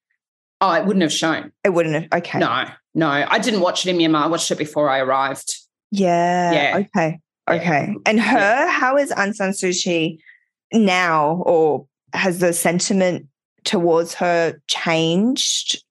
Oh, 0.60 0.72
it 0.72 0.84
wouldn't 0.84 1.02
have 1.02 1.12
shown. 1.12 1.52
It 1.64 1.70
wouldn't 1.70 1.94
have. 1.94 2.20
Okay. 2.20 2.38
No, 2.38 2.64
no, 2.94 3.08
I 3.08 3.38
didn't 3.38 3.60
watch 3.60 3.86
it 3.86 3.90
in 3.90 3.96
Myanmar. 3.96 4.24
I 4.24 4.26
watched 4.26 4.50
it 4.50 4.58
before 4.58 4.90
I 4.90 4.98
arrived. 5.00 5.54
Yeah. 5.90 6.52
Yeah. 6.52 6.78
Okay. 6.96 7.18
Okay. 7.48 7.94
And 8.04 8.20
her, 8.20 8.38
Yeah. 8.38 8.70
how 8.70 8.96
is 8.98 9.10
Aung 9.12 9.34
San 9.34 9.50
Suu 9.52 9.72
Kyi 9.72 10.20
now, 10.72 11.42
or 11.46 11.86
has 12.12 12.38
the 12.40 12.52
sentiment 12.52 13.26
towards 13.64 14.14
her 14.14 14.60
changed 14.68 15.82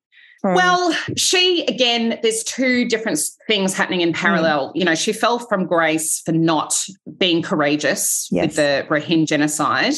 Well, 0.44 0.94
she 1.18 1.66
again, 1.68 2.18
there's 2.24 2.44
two 2.44 2.88
different 2.88 3.20
things 3.48 3.74
happening 3.74 4.02
in 4.02 4.14
parallel. 4.14 4.72
You 4.76 4.86
know, 4.86 4.96
she 4.96 5.12
fell 5.12 5.40
from 5.40 5.66
grace 5.66 6.22
for 6.26 6.32
not 6.32 6.74
being 7.18 7.42
courageous 7.42 8.28
Yes. 8.32 8.46
with 8.48 8.56
the 8.56 8.86
Rohingya 8.90 9.28
genocide. 9.28 9.94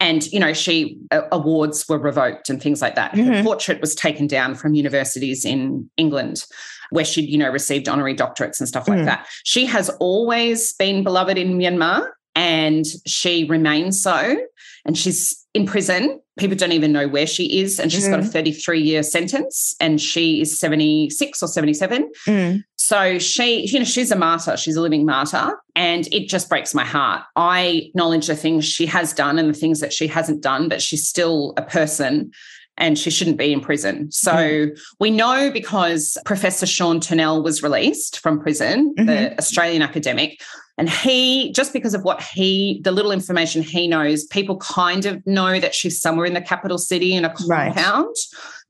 And, 0.00 0.26
you 0.32 0.40
know, 0.40 0.52
she 0.52 0.98
uh, 1.12 1.22
awards 1.30 1.88
were 1.88 1.98
revoked 2.00 2.50
and 2.50 2.60
things 2.60 2.82
like 2.82 2.96
that. 2.96 3.14
Her 3.14 3.22
Mhm. 3.22 3.44
portrait 3.44 3.80
was 3.80 3.94
taken 3.94 4.26
down 4.26 4.56
from 4.56 4.74
universities 4.74 5.44
in 5.44 5.88
England 5.96 6.44
where 6.90 7.04
she'd, 7.04 7.28
you 7.30 7.38
know, 7.38 7.48
received 7.48 7.88
honorary 7.88 8.14
doctorates 8.16 8.58
and 8.58 8.68
stuff 8.68 8.88
like 8.88 8.98
Mm. 9.00 9.04
that. 9.04 9.26
She 9.44 9.66
has 9.66 9.90
always 10.00 10.72
been 10.72 11.04
beloved 11.04 11.38
in 11.38 11.56
Myanmar 11.56 12.08
and 12.34 12.84
she 13.06 13.44
remains 13.44 14.02
so. 14.02 14.36
And 14.86 14.98
she's 14.98 15.46
in 15.54 15.64
prison. 15.66 16.20
People 16.38 16.56
don't 16.56 16.72
even 16.72 16.92
know 16.92 17.08
where 17.08 17.26
she 17.26 17.60
is. 17.60 17.78
And 17.80 17.90
she's 17.90 18.06
got 18.08 18.18
a 18.18 18.22
Mhm. 18.22 18.32
33 18.32 18.82
year 18.82 19.02
sentence 19.02 19.74
and 19.80 19.98
she 20.00 20.40
is 20.42 20.58
76 20.58 21.42
or 21.42 21.48
77. 21.48 22.10
Mm, 22.26 22.64
So 22.76 23.18
she, 23.18 23.66
you 23.66 23.78
know, 23.78 23.84
she's 23.86 24.10
a 24.10 24.16
martyr. 24.16 24.58
She's 24.58 24.76
a 24.76 24.82
living 24.82 25.06
martyr. 25.06 25.52
And 25.74 26.06
it 26.12 26.28
just 26.28 26.50
breaks 26.50 26.74
my 26.74 26.84
heart. 26.84 27.22
I 27.34 27.86
acknowledge 27.88 28.26
the 28.26 28.36
things 28.36 28.66
she 28.66 28.84
has 28.86 29.14
done 29.14 29.38
and 29.38 29.48
the 29.48 29.58
things 29.58 29.80
that 29.80 29.92
she 29.94 30.06
hasn't 30.06 30.42
done, 30.42 30.68
but 30.68 30.82
she's 30.82 31.08
still 31.08 31.54
a 31.56 31.62
person 31.62 32.30
and 32.76 32.98
she 32.98 33.10
shouldn't 33.10 33.36
be 33.38 33.52
in 33.52 33.60
prison. 33.60 34.10
So 34.10 34.66
we 34.98 35.10
know 35.10 35.50
because 35.52 36.18
Professor 36.24 36.66
Sean 36.66 37.00
Turnell 37.00 37.42
was 37.42 37.62
released 37.62 38.18
from 38.18 38.40
prison, 38.40 38.92
the 38.96 39.36
Australian 39.38 39.82
academic, 39.82 40.40
and 40.76 40.90
he, 40.90 41.52
just 41.52 41.72
because 41.72 41.94
of 41.94 42.02
what 42.02 42.20
he, 42.20 42.80
the 42.82 42.90
little 42.90 43.12
information 43.12 43.62
he 43.62 43.86
knows, 43.86 44.24
people 44.24 44.56
kind 44.56 45.06
of 45.06 45.24
know 45.24 45.60
that 45.60 45.72
she's 45.72 46.00
somewhere 46.00 46.26
in 46.26 46.34
the 46.34 46.40
capital 46.40 46.78
city 46.78 47.14
in 47.14 47.24
a 47.24 47.32
Right. 47.46 47.72
compound 47.72 48.16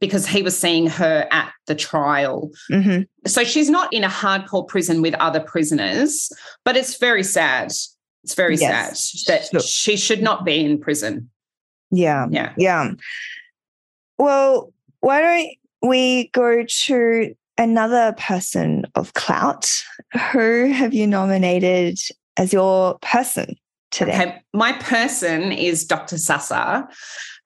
because 0.00 0.26
he 0.26 0.42
was 0.42 0.58
seeing 0.58 0.86
her 0.86 1.26
at 1.30 1.50
the 1.66 1.74
trial. 1.74 2.50
mhm. 2.70 3.06
So 3.26 3.42
she's 3.42 3.70
not 3.70 3.90
in 3.90 4.04
a 4.04 4.08
hardcore 4.08 4.68
prison 4.68 5.00
with 5.00 5.14
other 5.14 5.40
prisoners, 5.40 6.30
but 6.62 6.76
it's 6.76 6.98
very 6.98 7.22
sad. 7.22 7.72
It's 8.22 8.34
very 8.34 8.56
Yes. 8.56 9.24
sad 9.24 9.40
that 9.42 9.50
Sure. 9.50 9.60
she 9.60 9.96
should 9.96 10.20
not 10.22 10.44
be 10.44 10.62
in 10.62 10.78
prison. 10.78 11.30
Yeah. 11.90 12.26
Yeah. 12.30 12.52
Yeah. 12.58 12.90
Well, 14.18 14.72
why 15.00 15.20
don't 15.20 15.90
we 15.90 16.28
go 16.28 16.64
to 16.86 17.34
another 17.58 18.14
person 18.18 18.84
of 18.94 19.14
clout? 19.14 19.70
Who 20.32 20.72
have 20.72 20.94
you 20.94 21.06
nominated 21.06 21.98
as 22.36 22.52
your 22.52 22.98
person 23.00 23.56
today? 23.90 24.12
Okay, 24.12 24.42
my 24.52 24.72
person 24.72 25.52
is 25.52 25.84
Dr. 25.84 26.18
Sasa, 26.18 26.88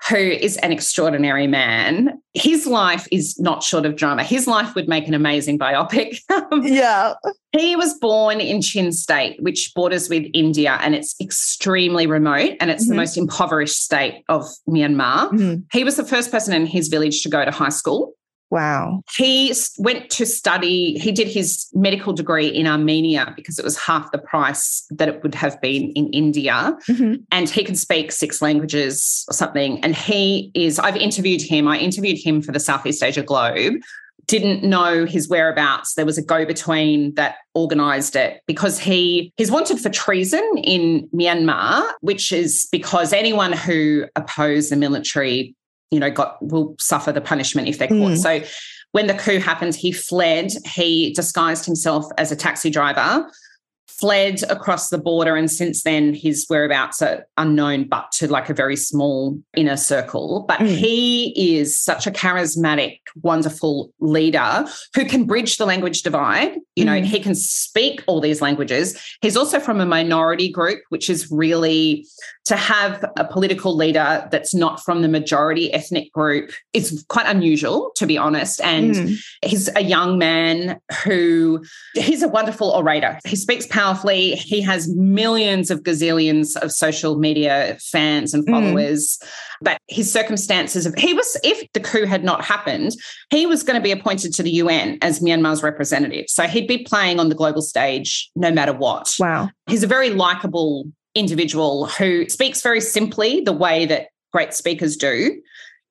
who 0.08 0.16
is 0.16 0.56
an 0.58 0.70
extraordinary 0.72 1.46
man. 1.46 2.20
His 2.34 2.66
life 2.66 3.08
is 3.10 3.38
not 3.40 3.62
short 3.62 3.84
of 3.84 3.96
drama. 3.96 4.22
His 4.22 4.46
life 4.46 4.74
would 4.74 4.88
make 4.88 5.08
an 5.08 5.14
amazing 5.14 5.58
biopic. 5.58 6.20
Yeah. 6.62 7.14
he 7.52 7.76
was 7.76 7.94
born 7.94 8.40
in 8.40 8.60
Chin 8.62 8.92
State, 8.92 9.42
which 9.42 9.72
borders 9.74 10.08
with 10.08 10.24
India, 10.34 10.78
and 10.82 10.94
it's 10.94 11.14
extremely 11.20 12.06
remote 12.06 12.52
and 12.60 12.70
it's 12.70 12.86
the 12.86 12.94
Mhm. 12.94 12.98
most 12.98 13.16
impoverished 13.16 13.82
state 13.82 14.22
of 14.28 14.44
Myanmar. 14.68 15.30
Mhm. 15.32 15.64
He 15.72 15.82
was 15.84 15.96
the 15.96 16.04
first 16.04 16.30
person 16.30 16.52
in 16.54 16.66
his 16.66 16.88
village 16.88 17.22
to 17.22 17.28
go 17.28 17.44
to 17.44 17.50
high 17.50 17.68
school. 17.70 18.12
Wow. 18.50 19.02
He 19.16 19.54
went 19.78 20.08
to 20.10 20.24
study, 20.24 20.98
he 20.98 21.12
did 21.12 21.28
his 21.28 21.68
medical 21.74 22.12
degree 22.12 22.48
in 22.48 22.66
Armenia 22.66 23.32
because 23.36 23.58
it 23.58 23.64
was 23.64 23.76
half 23.76 24.10
the 24.10 24.18
price 24.18 24.86
that 24.90 25.08
it 25.08 25.22
would 25.22 25.34
have 25.34 25.60
been 25.60 25.90
in 25.92 26.08
India. 26.08 26.76
Mhm. 26.88 27.24
And 27.30 27.48
he 27.48 27.62
can 27.62 27.74
speak 27.76 28.10
six 28.10 28.40
languages 28.40 29.24
or 29.28 29.34
something. 29.34 29.82
And 29.84 29.94
he 29.94 30.50
is, 30.54 30.78
I've 30.78 30.96
interviewed 30.96 31.42
him, 31.42 31.68
I 31.68 31.78
interviewed 31.78 32.18
him 32.18 32.40
for 32.40 32.52
the 32.52 32.60
Southeast 32.60 33.02
Asia 33.02 33.22
Globe. 33.22 33.74
Didn't 34.26 34.62
know 34.62 35.06
his 35.06 35.28
whereabouts. 35.28 35.94
There 35.94 36.04
was 36.04 36.18
a 36.18 36.22
go 36.22 36.44
between 36.44 37.14
that 37.14 37.36
organized 37.54 38.14
it 38.14 38.42
because 38.46 38.78
he 38.78 39.32
he's 39.38 39.50
wanted 39.50 39.78
for 39.78 39.88
treason 39.88 40.46
in 40.62 41.08
Myanmar, 41.14 41.82
which 42.02 42.30
is 42.30 42.68
because 42.70 43.14
anyone 43.14 43.52
who 43.52 44.04
opposed 44.16 44.70
the 44.70 44.76
military 44.76 45.54
you 45.90 46.00
know, 46.00 46.10
got 46.10 46.36
will 46.44 46.74
suffer 46.78 47.12
the 47.12 47.20
punishment 47.20 47.68
if 47.68 47.78
they're 47.78 47.88
caught. 47.88 48.12
Mm. 48.12 48.18
So 48.18 48.42
when 48.92 49.06
the 49.06 49.14
coup 49.14 49.38
happened, 49.38 49.74
he 49.74 49.92
fled. 49.92 50.52
He 50.64 51.12
disguised 51.12 51.64
himself 51.64 52.06
as 52.16 52.32
a 52.32 52.36
taxi 52.36 52.70
driver, 52.70 53.30
fled 53.88 54.42
across 54.50 54.90
the 54.90 54.98
border, 54.98 55.34
and 55.34 55.50
since 55.50 55.82
then 55.82 56.14
his 56.14 56.46
whereabouts 56.48 57.02
are 57.02 57.26
unknown, 57.36 57.84
but 57.88 58.10
to 58.12 58.28
like 58.28 58.48
a 58.48 58.54
very 58.54 58.76
small 58.76 59.38
inner 59.56 59.76
circle. 59.76 60.44
But 60.46 60.58
Mm. 60.60 60.66
he 60.76 61.58
is 61.58 61.76
such 61.78 62.06
a 62.06 62.10
charismatic, 62.10 62.98
wonderful 63.22 63.90
leader 64.00 64.64
who 64.94 65.04
can 65.04 65.24
bridge 65.24 65.56
the 65.56 65.66
language 65.66 66.02
divide. 66.02 66.56
You 66.76 66.84
know, 66.84 66.92
Mm. 67.00 67.04
he 67.04 67.18
can 67.20 67.34
speak 67.34 68.02
all 68.06 68.20
these 68.20 68.40
languages. 68.40 68.96
He's 69.20 69.36
also 69.36 69.58
from 69.58 69.80
a 69.80 69.86
minority 69.86 70.48
group, 70.48 70.80
which 70.90 71.10
is 71.10 71.28
really 71.30 72.06
to 72.46 72.56
have 72.56 73.04
a 73.16 73.24
political 73.24 73.76
leader 73.76 74.26
that's 74.30 74.54
not 74.54 74.82
from 74.82 75.02
the 75.02 75.08
majority 75.08 75.72
ethnic 75.74 76.10
group 76.12 76.50
is 76.72 77.04
quite 77.08 77.26
unusual, 77.26 77.90
to 77.96 78.06
be 78.06 78.16
honest. 78.16 78.60
And 78.62 78.94
Mm. 78.94 79.18
he's 79.44 79.68
a 79.76 79.82
young 79.82 80.16
man 80.18 80.78
who 81.04 81.62
he's 81.94 82.22
a 82.22 82.28
wonderful 82.28 82.70
orator. 82.70 83.18
He 83.26 83.36
speaks 83.36 83.66
powerfully. 83.78 84.34
He 84.34 84.60
has 84.62 84.88
millions 84.94 85.70
of 85.70 85.82
gazillions 85.82 86.56
of 86.56 86.72
social 86.72 87.18
media 87.18 87.76
fans 87.80 88.34
and 88.34 88.44
Mm. 88.46 88.50
followers. 88.50 89.18
But 89.62 89.78
his 89.88 90.12
circumstances 90.12 90.84
of 90.86 90.94
he 90.96 91.14
was, 91.14 91.36
if 91.44 91.62
the 91.74 91.80
coup 91.80 92.04
had 92.06 92.24
not 92.24 92.44
happened, 92.44 92.92
he 93.30 93.46
was 93.46 93.62
going 93.62 93.76
to 93.76 93.82
be 93.82 93.92
appointed 93.92 94.32
to 94.34 94.42
the 94.42 94.50
UN 94.62 94.98
as 95.02 95.20
Myanmar's 95.20 95.62
representative. 95.62 96.26
So 96.28 96.44
he'd 96.44 96.66
be 96.66 96.78
playing 96.78 97.20
on 97.20 97.28
the 97.28 97.34
global 97.34 97.62
stage 97.62 98.30
no 98.34 98.50
matter 98.50 98.72
what 98.72 99.14
Wow. 99.18 99.50
he's 99.68 99.82
a 99.84 99.86
very 99.86 100.10
likable 100.10 100.84
individual 101.14 101.86
who 101.86 102.28
speaks 102.28 102.60
very 102.62 102.80
simply 102.80 103.40
the 103.40 103.52
way 103.52 103.86
that 103.86 104.08
great 104.32 104.54
speakers 104.54 104.96
do. 104.96 105.40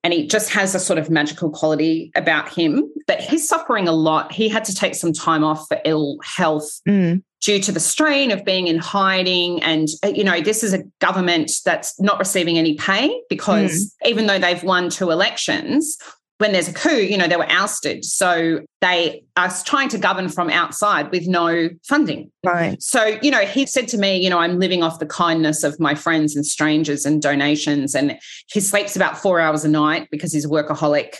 And 0.04 0.12
he 0.14 0.26
just 0.26 0.50
has 0.50 0.74
a 0.74 0.78
sort 0.80 0.98
of 0.98 1.10
magical 1.10 1.50
quality 1.50 2.12
about 2.14 2.48
him. 2.48 2.84
But 3.06 3.20
he's 3.20 3.48
suffering 3.48 3.88
a 3.88 3.92
lot. 3.92 4.30
He 4.32 4.48
had 4.48 4.64
to 4.66 4.74
take 4.74 4.94
some 4.94 5.12
time 5.12 5.42
off 5.42 5.66
for 5.68 5.78
ill 5.84 6.18
health 6.22 6.80
Mm. 6.88 7.22
Due 7.40 7.60
to 7.60 7.72
the 7.72 7.80
strain 7.80 8.30
of 8.30 8.44
being 8.44 8.66
in 8.66 8.78
hiding. 8.78 9.62
And, 9.62 9.88
uh, 10.04 10.08
you 10.08 10.24
know, 10.24 10.40
this 10.40 10.62
is 10.62 10.74
a 10.74 10.82
government 11.00 11.52
that's 11.64 11.98
not 12.00 12.18
receiving 12.18 12.58
any 12.58 12.74
pay 12.74 13.20
because 13.28 13.94
even 14.04 14.26
though 14.26 14.38
they've 14.38 14.62
won 14.62 14.90
two 14.90 15.10
elections, 15.10 15.96
when 16.38 16.52
there's 16.52 16.68
a 16.68 16.72
coup, 16.72 16.96
you 16.96 17.16
know, 17.16 17.26
they 17.26 17.36
were 17.36 17.50
ousted. 17.50 18.04
So 18.04 18.60
they 18.80 19.24
are 19.36 19.52
trying 19.64 19.88
to 19.90 19.98
govern 19.98 20.28
from 20.28 20.50
outside 20.50 21.10
with 21.10 21.26
no 21.26 21.68
funding. 21.82 22.30
Right. 22.44 22.80
So, 22.80 23.18
you 23.22 23.30
know, 23.30 23.40
he 23.40 23.66
said 23.66 23.88
to 23.88 23.98
me, 23.98 24.16
you 24.18 24.30
know, 24.30 24.38
I'm 24.38 24.58
living 24.58 24.84
off 24.84 25.00
the 25.00 25.06
kindness 25.06 25.64
of 25.64 25.78
my 25.80 25.96
friends 25.96 26.36
and 26.36 26.46
strangers 26.46 27.04
and 27.04 27.20
donations. 27.20 27.94
And 27.94 28.18
he 28.46 28.60
sleeps 28.60 28.94
about 28.94 29.18
four 29.18 29.40
hours 29.40 29.64
a 29.64 29.68
night 29.68 30.08
because 30.12 30.32
he's 30.32 30.44
a 30.44 30.48
workaholic. 30.48 31.16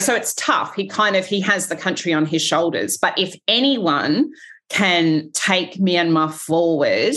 So 0.00 0.14
it's 0.14 0.34
tough. 0.34 0.74
He 0.76 0.86
kind 0.86 1.16
of 1.16 1.26
he 1.26 1.40
has 1.40 1.66
the 1.66 1.76
country 1.76 2.12
on 2.12 2.24
his 2.24 2.40
shoulders. 2.40 2.96
But 2.96 3.18
if 3.18 3.34
anyone 3.48 4.30
can 4.70 5.30
take 5.32 5.74
Myanmar 5.74 6.32
forward 6.32 7.14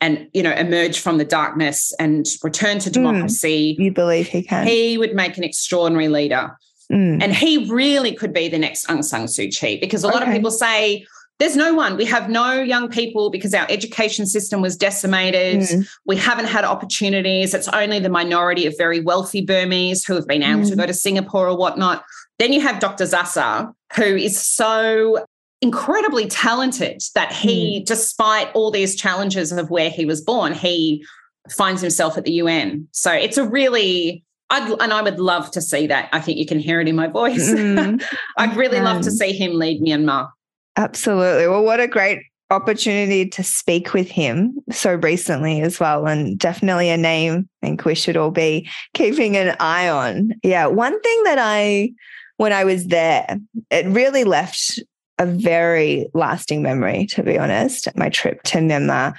and, 0.00 0.28
you 0.32 0.42
know, 0.42 0.52
emerge 0.52 1.00
from 1.00 1.18
the 1.18 1.24
darkness 1.24 1.92
and 1.98 2.24
return 2.42 2.78
to 2.78 2.90
democracy, 2.90 3.76
You 3.78 3.92
believe 3.92 4.28
he 4.28 4.42
can? 4.42 4.66
he 4.66 4.96
would 4.96 5.14
make 5.14 5.36
an 5.36 5.44
extraordinary 5.44 6.08
leader. 6.08 6.56
Mm. 6.92 7.22
And 7.22 7.34
he 7.34 7.68
really 7.70 8.14
could 8.14 8.32
be 8.32 8.48
the 8.48 8.58
next 8.58 8.86
Aung 8.86 9.04
San 9.04 9.24
Suu 9.26 9.50
Kyi 9.54 9.78
because 9.78 10.04
a 10.04 10.08
lot 10.08 10.22
of 10.26 10.32
people 10.32 10.50
say 10.52 11.04
there's 11.38 11.54
no 11.56 11.74
one. 11.74 11.96
We 11.96 12.04
have 12.06 12.30
no 12.30 12.54
young 12.62 12.88
people 12.88 13.30
because 13.30 13.52
our 13.54 13.66
education 13.68 14.24
system 14.26 14.60
was 14.60 14.76
decimated. 14.76 15.60
Mm. 15.60 15.88
We 16.06 16.16
haven't 16.16 16.46
had 16.46 16.64
opportunities. 16.64 17.52
It's 17.52 17.68
only 17.68 17.98
the 18.00 18.08
minority 18.08 18.66
of 18.66 18.74
very 18.78 19.00
wealthy 19.00 19.42
Burmese 19.44 20.04
who 20.04 20.14
have 20.14 20.26
been 20.26 20.42
able 20.42 20.64
to 20.66 20.74
Mm. 20.74 20.78
go 20.78 20.86
to 20.86 20.94
Singapore 20.94 21.48
or 21.48 21.56
whatnot. 21.56 22.04
Then 22.38 22.52
you 22.52 22.60
have 22.60 22.80
Dr. 22.80 23.04
Sasa, 23.06 23.72
who 23.96 24.02
is 24.16 24.40
so 24.40 25.24
incredibly 25.60 26.26
talented 26.26 27.02
that 27.14 27.32
he, 27.32 27.82
despite 27.86 28.50
all 28.54 28.70
these 28.70 28.94
challenges 28.94 29.52
of 29.52 29.70
where 29.70 29.90
he 29.90 30.04
was 30.04 30.20
born, 30.20 30.54
he 30.54 31.04
finds 31.50 31.80
himself 31.80 32.16
at 32.16 32.24
the 32.24 32.32
UN. 32.32 32.86
So 32.92 33.12
it's 33.12 33.38
a 33.38 33.44
really 33.44 34.24
I'd, 34.50 34.70
and 34.80 34.92
I 34.92 35.02
would 35.02 35.20
love 35.20 35.50
to 35.52 35.60
see 35.60 35.86
that. 35.88 36.08
I 36.12 36.20
think 36.20 36.38
you 36.38 36.46
can 36.46 36.58
hear 36.58 36.80
it 36.80 36.88
in 36.88 36.96
my 36.96 37.06
voice. 37.06 37.50
Mm. 37.50 38.02
I'd 38.38 38.56
really 38.56 38.80
love 38.80 39.02
to 39.02 39.10
Um, 39.10 39.14
see 39.14 39.32
him 39.32 39.52
lead 39.52 39.82
Myanmar. 39.82 40.30
Absolutely. 40.76 41.48
Well, 41.48 41.64
what 41.64 41.80
a 41.80 41.86
great 41.86 42.20
opportunity 42.50 43.28
to 43.28 43.42
speak 43.42 43.92
with 43.92 44.08
him 44.08 44.54
so 44.70 44.94
recently 44.94 45.60
as 45.60 45.78
well. 45.78 46.06
And 46.06 46.38
definitely 46.38 46.88
a 46.88 46.96
name 46.96 47.46
I 47.62 47.66
think 47.66 47.84
we 47.84 47.94
should 47.94 48.16
all 48.16 48.30
be 48.30 48.66
keeping 48.94 49.36
an 49.36 49.54
eye 49.60 49.88
on. 49.88 50.32
Yeah. 50.42 50.66
One 50.66 50.98
thing 50.98 51.22
that 51.24 51.38
I, 51.38 51.90
when 52.38 52.54
I 52.54 52.64
was 52.64 52.86
there, 52.86 53.38
it 53.70 53.86
really 53.86 54.24
left 54.24 54.80
a 55.18 55.26
very 55.26 56.06
lasting 56.14 56.62
memory, 56.62 57.06
to 57.06 57.22
be 57.22 57.38
honest, 57.38 57.88
my 57.96 58.08
trip 58.08 58.42
to 58.44 58.58
Myanmar. 58.58 59.14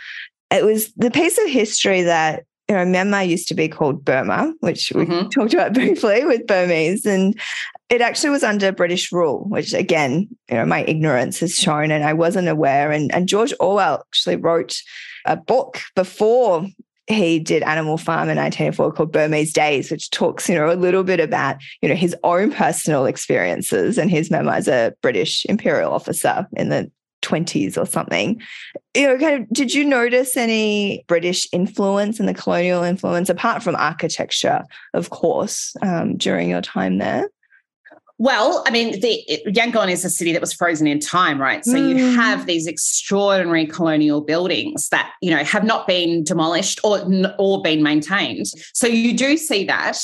It 0.51 0.63
was 0.65 0.91
the 0.93 1.11
piece 1.11 1.37
of 1.37 1.47
history 1.49 2.01
that 2.03 2.43
you 2.69 2.75
know, 2.75 2.85
Myanmar 2.85 3.27
used 3.27 3.47
to 3.47 3.55
be 3.55 3.67
called 3.67 4.05
Burma, 4.05 4.53
which 4.59 4.91
we 4.93 5.03
Mhm. 5.05 5.31
talked 5.31 5.55
about 5.55 5.73
briefly 5.79 6.23
with 6.25 6.45
Burmese. 6.45 7.03
And 7.03 7.35
It 7.89 7.99
actually 8.01 8.29
was 8.29 8.43
under 8.43 8.71
British 8.71 9.11
rule, 9.11 9.45
which 9.49 9.73
again, 9.73 10.27
you 10.51 10.55
know, 10.57 10.65
my 10.67 10.83
ignorance 10.83 11.39
has 11.39 11.55
shown 11.55 11.89
and 11.89 12.03
I 12.03 12.13
wasn't 12.13 12.47
aware. 12.47 12.91
And, 12.91 13.11
and 13.11 13.27
George 13.27 13.53
Orwell 13.59 14.03
actually 14.11 14.35
wrote 14.35 14.77
a 15.25 15.35
book 15.35 15.81
before 15.95 16.67
he 17.09 17.39
did 17.39 17.63
Animal 17.63 17.97
Farm 17.97 18.29
in 18.29 18.37
1984 18.37 18.93
called 18.93 19.11
Burmese 19.11 19.51
Days, 19.51 19.89
which 19.89 20.11
talks, 20.11 20.47
you 20.47 20.55
know, 20.55 20.71
a 20.71 20.75
little 20.75 21.03
bit 21.03 21.19
about, 21.19 21.57
you 21.81 21.89
know, 21.89 21.95
his 21.95 22.15
own 22.23 22.51
personal 22.51 23.05
experiences 23.05 23.97
and 23.97 24.11
his 24.11 24.29
memoir 24.29 24.55
as 24.55 24.67
a 24.67 24.93
British 25.01 25.45
imperial 25.45 25.91
officer 25.91 26.47
in 26.55 26.69
the 26.69 26.91
20s 27.23 27.77
or 27.77 27.85
something. 27.85 28.39
You 28.95 29.07
know, 29.07 29.17
kind 29.17 29.41
of, 29.41 29.49
did 29.49 29.73
you 29.73 29.83
notice 29.85 30.37
any 30.37 31.03
British 31.07 31.47
influence 31.51 32.19
and 32.19 32.29
the 32.29 32.33
colonial 32.33 32.83
influence 32.83 33.29
apart 33.29 33.63
from 33.63 33.75
architecture, 33.75 34.63
of 34.93 35.09
course, 35.09 35.75
um, 35.81 36.15
during 36.15 36.49
your 36.49 36.61
time 36.61 36.99
there? 36.99 37.27
Well, 38.21 38.65
I 38.67 38.71
mean, 38.71 38.99
the 38.99 39.23
Yangon 39.47 39.89
is 39.89 40.03
a 40.03 40.09
city 40.09 40.33
that 40.33 40.41
was 40.41 40.51
frozen 40.51 40.87
in 40.87 40.99
time, 40.99 41.39
right? 41.39 41.63
So 41.63 41.75
mm. 41.75 41.97
you 41.97 42.15
have 42.17 42.47
these 42.47 42.67
extraordinary 42.67 43.65
colonial 43.65 44.19
buildings 44.19 44.89
that 44.89 45.13
you 45.21 45.31
know 45.31 45.41
have 45.41 45.63
not 45.63 45.87
been 45.87 46.25
demolished 46.25 46.81
or 46.83 46.99
or 47.39 47.61
been 47.61 47.81
maintained. 47.81 48.47
So 48.73 48.87
you 48.87 49.15
do 49.15 49.37
see 49.37 49.63
that. 49.65 49.97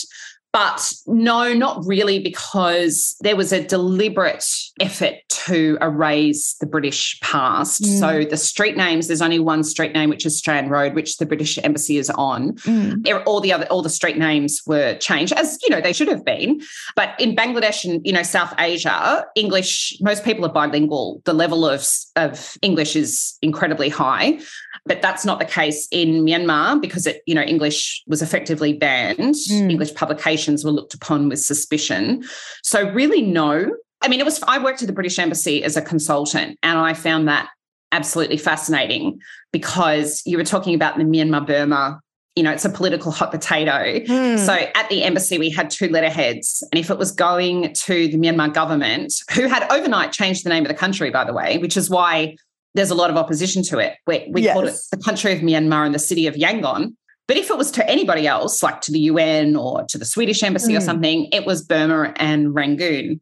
But 0.56 0.94
no, 1.06 1.54
not 1.54 1.86
really, 1.86 2.18
because 2.18 3.18
there 3.20 3.36
was 3.36 3.52
a 3.52 3.62
deliberate 3.62 4.46
effort 4.80 5.16
to 5.28 5.78
erase 5.82 6.56
the 6.62 6.66
British 6.66 7.20
past. 7.20 7.84
Mm. 7.84 8.00
So 8.00 8.24
the 8.24 8.38
street 8.38 8.78
names, 8.78 9.08
there's 9.08 9.22
only 9.22 9.38
one 9.38 9.66
street 9.66 9.94
name, 9.94 10.10
which 10.10 10.26
is 10.26 10.38
Strand 10.38 10.72
Road, 10.72 10.94
which 10.96 11.18
the 11.18 11.26
British 11.26 11.60
embassy 11.62 11.98
is 11.98 12.10
on. 12.12 12.54
Mm. 12.60 13.24
All 13.26 13.42
the 13.42 13.52
other, 13.52 13.66
all 13.66 13.82
the 13.82 13.90
street 13.90 14.18
names 14.18 14.62
were 14.66 14.96
changed, 15.00 15.34
as 15.34 15.60
you 15.62 15.70
know, 15.70 15.82
they 15.82 15.92
should 15.92 16.08
have 16.08 16.24
been. 16.24 16.62
But 16.96 17.20
in 17.20 17.36
Bangladesh 17.36 17.84
and 17.84 18.00
you 18.08 18.14
know 18.14 18.24
South 18.24 18.54
Asia, 18.58 19.26
English, 19.36 19.98
most 20.00 20.24
people 20.24 20.46
are 20.46 20.54
bilingual. 20.54 21.22
The 21.26 21.34
level 21.34 21.68
of 21.68 21.86
of 22.16 22.58
English 22.62 22.96
is 22.96 23.38
incredibly 23.42 23.90
high. 23.90 24.40
But 24.86 25.02
that's 25.02 25.26
not 25.26 25.40
the 25.40 25.46
case 25.46 25.88
in 25.92 26.24
Myanmar 26.24 26.80
because 26.80 27.08
it, 27.08 27.22
you 27.26 27.34
know, 27.34 27.42
English 27.42 28.04
was 28.08 28.22
effectively 28.22 28.74
banned. 28.74 29.36
Mm. 29.50 29.72
English 29.72 29.96
publications 29.96 30.64
were 30.64 30.72
looked 30.72 30.94
upon 30.94 31.28
with 31.28 31.40
suspicion. 31.40 32.24
So 32.62 32.90
really, 32.92 33.22
no. 33.22 33.68
I 34.02 34.08
mean, 34.08 34.20
it 34.20 34.26
was. 34.26 34.44
I 34.44 34.64
worked 34.64 34.82
at 34.84 34.88
the 34.88 34.94
British 34.94 35.18
Embassy 35.18 35.64
as 35.64 35.76
a 35.76 35.82
consultant, 35.82 36.60
and 36.62 36.78
I 36.78 36.94
found 36.94 37.28
that 37.28 37.50
absolutely 37.92 38.38
fascinating 38.38 39.20
because 39.52 40.22
you 40.26 40.38
were 40.38 40.44
talking 40.44 40.76
about 40.76 40.98
the 40.98 41.04
Myanmar 41.04 41.48
Burma 41.48 42.00
you 42.36 42.44
know, 42.44 42.52
it's 42.52 42.66
a 42.66 42.70
political 42.70 43.12
hot 43.12 43.32
potato. 43.32 43.72
Mm. 43.72 44.38
So 44.38 44.54
at 44.54 44.90
the 44.90 45.04
embassy, 45.04 45.38
we 45.38 45.50
had 45.50 45.70
two 45.70 45.88
letterheads. 45.88 46.64
And 46.72 46.80
if 46.80 46.90
it 46.90 46.98
was 46.98 47.12
going 47.12 47.74
to 47.74 48.08
the 48.10 48.18
Myanmar 48.18 48.54
government, 48.54 49.14
who 49.34 49.48
had 49.48 49.66
overnight 49.72 50.12
changed 50.12 50.44
the 50.44 50.50
name 50.50 50.64
of 50.64 50.68
the 50.68 50.76
country, 50.76 51.10
by 51.10 51.24
the 51.24 51.34
way, 51.34 51.58
which 51.60 51.78
is 51.78 51.90
why 51.90 52.36
there's 52.76 52.92
a 52.92 52.96
lot 52.96 53.10
of 53.10 53.18
opposition 53.18 53.64
to 53.64 53.80
it. 53.80 53.96
We, 54.06 54.28
we 54.32 54.44
yes. 54.44 54.54
called 54.54 54.68
it 54.68 54.76
the 54.92 54.98
country 54.98 55.34
of 55.34 55.40
Myanmar 55.40 55.86
and 55.86 55.96
the 55.96 56.00
city 56.00 56.28
of 56.28 56.36
Yangon. 56.36 56.94
But 57.28 57.38
if 57.38 57.50
it 57.50 57.58
was 57.58 57.72
to 57.72 57.90
anybody 57.90 58.28
else, 58.28 58.62
like 58.62 58.82
to 58.82 58.92
the 58.92 59.00
UN 59.00 59.56
or 59.56 59.84
to 59.86 59.98
the 59.98 60.06
Swedish 60.06 60.44
embassy 60.44 60.74
mm. 60.74 60.78
or 60.78 60.82
something, 60.82 61.28
it 61.32 61.46
was 61.46 61.64
Burma 61.64 62.14
and 62.18 62.54
Rangoon. 62.54 63.20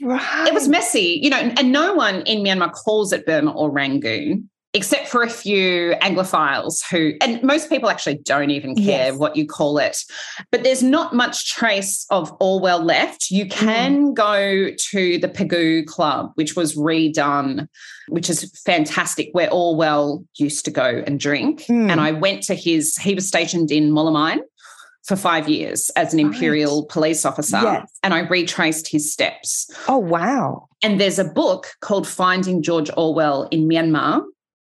Right. 0.00 0.46
It 0.46 0.54
was 0.54 0.68
messy, 0.68 1.18
you 1.20 1.30
know, 1.30 1.38
and 1.38 1.72
no 1.72 1.94
one 1.94 2.22
in 2.22 2.44
Myanmar 2.44 2.72
calls 2.72 3.12
it 3.12 3.26
Burma 3.26 3.50
or 3.50 3.70
Rangoon 3.70 4.48
except 4.74 5.08
for 5.08 5.22
a 5.22 5.28
few 5.28 5.94
Anglophiles 6.00 6.82
who, 6.90 7.12
and 7.20 7.42
most 7.42 7.68
people 7.68 7.90
actually 7.90 8.16
don't 8.18 8.50
even 8.50 8.74
care 8.74 9.08
yes. 9.08 9.16
what 9.16 9.36
you 9.36 9.46
call 9.46 9.78
it. 9.78 9.98
But 10.50 10.62
there's 10.62 10.82
not 10.82 11.14
much 11.14 11.50
trace 11.50 12.06
of 12.10 12.34
Orwell 12.40 12.82
left. 12.82 13.30
You 13.30 13.44
mm. 13.44 13.50
can 13.50 14.06
mm. 14.06 14.14
go 14.14 14.70
to 14.90 15.18
the 15.18 15.28
Pegu 15.28 15.84
Club, 15.86 16.32
which 16.36 16.56
was 16.56 16.74
redone, 16.74 17.68
which 18.08 18.30
is 18.30 18.50
fantastic, 18.64 19.28
where 19.32 19.52
Orwell 19.52 20.24
used 20.36 20.64
to 20.64 20.70
go 20.70 21.02
and 21.06 21.20
drink. 21.20 21.62
Mm. 21.62 21.90
And 21.90 22.00
I 22.00 22.12
went 22.12 22.42
to 22.44 22.54
his, 22.54 22.96
he 22.96 23.14
was 23.14 23.28
stationed 23.28 23.70
in 23.70 23.90
Moulmein 23.90 24.38
for 25.04 25.16
five 25.16 25.48
years 25.48 25.90
as 25.96 26.14
an 26.14 26.20
imperial 26.20 26.82
right. 26.82 26.88
police 26.88 27.24
officer 27.24 27.60
yes. 27.60 27.90
and 28.04 28.14
I 28.14 28.20
retraced 28.20 28.88
his 28.88 29.12
steps. 29.12 29.68
Oh, 29.88 29.98
wow. 29.98 30.68
And 30.80 31.00
there's 31.00 31.18
a 31.18 31.24
book 31.24 31.74
called 31.80 32.06
Finding 32.06 32.62
George 32.62 32.88
Orwell 32.96 33.48
in 33.50 33.68
Myanmar 33.68 34.22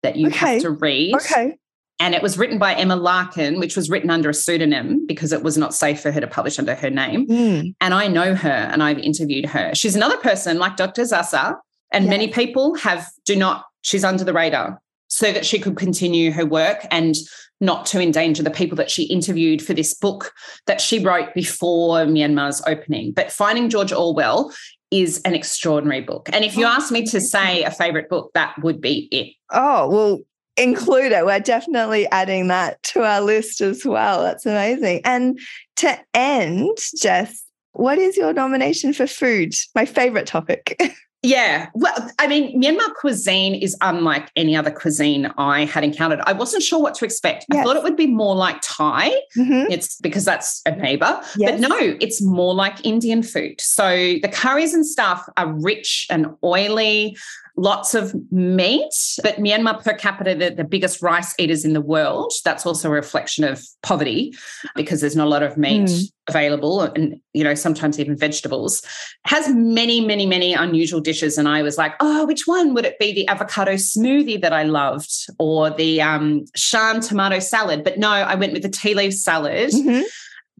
that 0.02 0.16
you 0.16 0.28
okay. 0.28 0.54
have 0.54 0.62
to 0.62 0.70
read. 0.70 1.14
Okay. 1.14 1.56
And 1.98 2.14
it 2.14 2.22
was 2.22 2.38
written 2.38 2.58
by 2.58 2.74
Emma 2.74 2.96
Larkin, 2.96 3.58
which 3.58 3.76
was 3.76 3.90
written 3.90 4.08
under 4.08 4.30
a 4.30 4.34
pseudonym 4.34 5.06
because 5.06 5.32
it 5.32 5.42
was 5.42 5.58
not 5.58 5.74
safe 5.74 6.00
for 6.00 6.10
her 6.10 6.20
to 6.20 6.26
publish 6.26 6.58
under 6.58 6.74
her 6.74 6.88
name. 6.88 7.26
Mm. 7.26 7.74
And 7.80 7.92
I 7.92 8.06
know 8.08 8.34
her 8.34 8.48
and 8.48 8.82
I've 8.82 8.98
interviewed 8.98 9.44
her. 9.44 9.74
She's 9.74 9.94
another 9.94 10.16
person 10.16 10.58
like 10.58 10.76
Dr. 10.76 11.04
Sasa, 11.04 11.58
and 11.92 12.08
many 12.08 12.28
people 12.28 12.74
have 12.76 13.06
do 13.26 13.36
not, 13.36 13.66
she's 13.82 14.04
under 14.04 14.24
the 14.24 14.32
radar 14.32 14.80
so 15.08 15.32
that 15.32 15.44
she 15.44 15.58
could 15.58 15.76
continue 15.76 16.32
her 16.32 16.46
work 16.46 16.86
and 16.90 17.16
not 17.60 17.84
to 17.84 18.00
endanger 18.00 18.42
the 18.42 18.50
people 18.50 18.76
that 18.76 18.90
she 18.90 19.02
interviewed 19.04 19.60
for 19.60 19.74
this 19.74 19.92
book 19.92 20.32
that 20.66 20.80
she 20.80 20.98
wrote 20.98 21.34
before 21.34 21.98
Myanmar's 22.06 22.62
opening. 22.66 23.12
But 23.12 23.30
Finding 23.30 23.68
George 23.68 23.92
Orwell 23.92 24.52
is 24.90 25.20
an 25.22 25.34
extraordinary 25.34 26.00
book. 26.00 26.28
And 26.32 26.44
if 26.44 26.56
you 26.56 26.64
oh, 26.64 26.70
ask 26.70 26.90
me 26.90 27.04
to 27.06 27.20
say 27.20 27.62
a 27.62 27.70
favorite 27.70 28.08
book, 28.08 28.30
that 28.34 28.54
would 28.62 28.80
be 28.80 29.08
it. 29.10 29.34
Oh, 29.50 29.88
well, 29.88 30.20
include 30.56 31.12
it. 31.12 31.24
We're 31.24 31.40
definitely 31.40 32.06
adding 32.10 32.48
that 32.48 32.82
to 32.84 33.02
our 33.02 33.20
list 33.20 33.60
as 33.60 33.84
well. 33.84 34.22
That's 34.22 34.46
amazing. 34.46 35.02
And 35.04 35.38
to 35.76 35.98
end, 36.14 36.76
Jess, 37.00 37.44
what 37.72 37.98
is 37.98 38.16
your 38.16 38.32
nomination 38.32 38.92
for 38.92 39.06
food? 39.06 39.54
My 39.74 39.86
favorite 39.86 40.26
topic. 40.26 40.80
Yeah. 41.22 41.68
Well, 41.74 42.10
I 42.18 42.26
mean, 42.26 42.60
Myanmar 42.60 42.94
cuisine 42.94 43.54
is 43.54 43.76
unlike 43.82 44.30
any 44.36 44.56
other 44.56 44.70
cuisine 44.70 45.30
I 45.36 45.66
had 45.66 45.84
encountered. 45.84 46.20
I 46.24 46.32
wasn't 46.32 46.62
sure 46.62 46.80
what 46.80 46.94
to 46.94 47.04
expect. 47.04 47.44
Yes. 47.52 47.60
I 47.60 47.64
thought 47.64 47.76
it 47.76 47.82
would 47.82 47.96
be 47.96 48.06
more 48.06 48.34
like 48.34 48.56
Thai. 48.62 49.10
Mm-hmm. 49.36 49.70
It's 49.70 49.98
because 50.00 50.24
that's 50.24 50.62
a 50.64 50.74
neighbor. 50.74 51.20
Yes. 51.36 51.60
But 51.60 51.68
no, 51.68 51.96
it's 52.00 52.22
more 52.22 52.54
like 52.54 52.84
Indian 52.86 53.22
food. 53.22 53.60
So 53.60 53.88
the 53.90 54.30
curries 54.32 54.72
and 54.72 54.86
stuff 54.86 55.28
are 55.36 55.52
rich 55.60 56.06
and 56.10 56.28
oily 56.42 57.16
lots 57.56 57.94
of 57.94 58.14
meat, 58.30 58.92
but 59.22 59.36
Myanmar 59.36 59.82
per 59.82 59.94
capita, 59.94 60.34
the, 60.34 60.50
the 60.50 60.64
biggest 60.64 61.02
rice 61.02 61.34
eaters 61.38 61.64
in 61.64 61.72
the 61.72 61.80
world. 61.80 62.32
That's 62.44 62.64
also 62.66 62.88
a 62.88 62.92
reflection 62.92 63.44
of 63.44 63.64
poverty 63.82 64.34
because 64.74 65.00
there's 65.00 65.16
not 65.16 65.26
a 65.26 65.30
lot 65.30 65.42
of 65.42 65.56
meat 65.56 65.88
mm. 65.88 66.12
available 66.28 66.82
and, 66.82 67.20
you 67.32 67.44
know, 67.44 67.54
sometimes 67.54 67.98
even 67.98 68.16
vegetables. 68.16 68.82
Has 69.24 69.48
many, 69.54 70.00
many, 70.00 70.26
many 70.26 70.54
unusual 70.54 71.00
dishes. 71.00 71.38
And 71.38 71.48
I 71.48 71.62
was 71.62 71.76
like, 71.76 71.94
oh, 72.00 72.26
which 72.26 72.46
one 72.46 72.74
would 72.74 72.86
it 72.86 72.98
be? 72.98 73.12
The 73.12 73.28
avocado 73.28 73.74
smoothie 73.74 74.40
that 74.40 74.52
I 74.52 74.62
loved 74.62 75.12
or 75.38 75.70
the 75.70 76.00
um, 76.00 76.44
Shan 76.54 77.00
tomato 77.00 77.38
salad? 77.38 77.84
But 77.84 77.98
no, 77.98 78.10
I 78.10 78.34
went 78.34 78.52
with 78.52 78.62
the 78.62 78.68
tea 78.68 78.94
leaf 78.94 79.14
salad. 79.14 79.70
Mm-hmm 79.70 80.02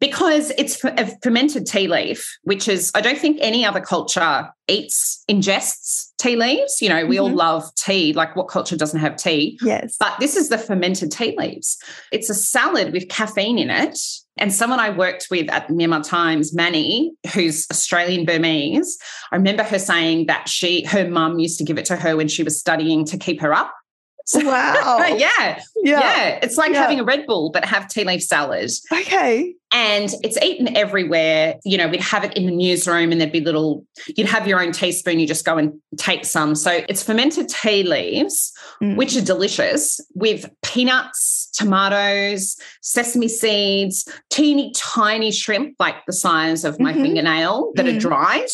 because 0.00 0.50
it's 0.56 0.82
a 0.84 1.06
fermented 1.22 1.66
tea 1.66 1.86
leaf, 1.86 2.26
which 2.42 2.68
is, 2.68 2.90
I 2.94 3.02
don't 3.02 3.18
think 3.18 3.38
any 3.40 3.64
other 3.64 3.80
culture 3.80 4.48
eats, 4.66 5.22
ingests 5.30 6.10
tea 6.18 6.36
leaves. 6.36 6.80
You 6.80 6.88
know, 6.88 7.04
we 7.04 7.16
mm-hmm. 7.16 7.24
all 7.24 7.34
love 7.34 7.74
tea. 7.74 8.14
Like, 8.14 8.34
what 8.34 8.48
culture 8.48 8.76
doesn't 8.76 8.98
have 8.98 9.16
tea? 9.16 9.58
Yes. 9.62 9.96
But 10.00 10.18
this 10.18 10.36
is 10.36 10.48
the 10.48 10.56
fermented 10.58 11.12
tea 11.12 11.34
leaves. 11.36 11.76
It's 12.12 12.30
a 12.30 12.34
salad 12.34 12.92
with 12.92 13.08
caffeine 13.08 13.58
in 13.58 13.68
it. 13.68 13.98
And 14.38 14.54
someone 14.54 14.80
I 14.80 14.88
worked 14.88 15.26
with 15.30 15.50
at 15.50 15.68
Myanmar 15.68 16.06
Times, 16.06 16.54
Manny, 16.54 17.12
who's 17.34 17.66
Australian 17.70 18.24
Burmese, 18.24 18.96
I 19.32 19.36
remember 19.36 19.62
her 19.62 19.78
saying 19.78 20.26
that 20.26 20.48
she, 20.48 20.84
her 20.84 21.08
mum 21.08 21.38
used 21.38 21.58
to 21.58 21.64
give 21.64 21.76
it 21.76 21.84
to 21.86 21.96
her 21.96 22.16
when 22.16 22.28
she 22.28 22.42
was 22.42 22.58
studying 22.58 23.04
to 23.06 23.18
keep 23.18 23.40
her 23.42 23.52
up. 23.52 23.74
Wow. 24.34 24.98
yeah, 25.16 25.18
yeah. 25.18 25.60
Yeah. 25.82 26.38
It's 26.42 26.56
like 26.56 26.72
yeah. 26.72 26.80
having 26.80 27.00
a 27.00 27.04
Red 27.04 27.26
Bull, 27.26 27.50
but 27.50 27.64
have 27.64 27.88
tea 27.88 28.04
leaf 28.04 28.22
salad. 28.22 28.70
Okay. 28.92 29.54
And 29.72 30.12
it's 30.22 30.36
eaten 30.42 30.76
everywhere. 30.76 31.56
You 31.64 31.78
know, 31.78 31.88
we'd 31.88 32.00
have 32.00 32.24
it 32.24 32.36
in 32.36 32.46
the 32.46 32.52
newsroom 32.52 33.12
and 33.12 33.20
there'd 33.20 33.32
be 33.32 33.40
little, 33.40 33.84
you'd 34.16 34.26
have 34.26 34.46
your 34.46 34.60
own 34.60 34.72
teaspoon, 34.72 35.20
you 35.20 35.26
just 35.26 35.44
go 35.44 35.58
and 35.58 35.72
take 35.96 36.24
some. 36.24 36.54
So 36.54 36.82
it's 36.88 37.02
fermented 37.02 37.48
tea 37.48 37.84
leaves, 37.84 38.52
mm. 38.82 38.96
which 38.96 39.16
are 39.16 39.24
delicious 39.24 40.00
with 40.14 40.50
peanuts, 40.62 41.48
tomatoes, 41.52 42.56
sesame 42.82 43.28
seeds, 43.28 44.08
teeny 44.28 44.72
tiny 44.76 45.30
shrimp, 45.30 45.76
like 45.78 46.04
the 46.06 46.12
size 46.12 46.64
of 46.64 46.80
my 46.80 46.92
mm-hmm. 46.92 47.02
fingernail, 47.02 47.72
that 47.76 47.86
mm. 47.86 47.96
are 47.96 48.00
dried 48.00 48.48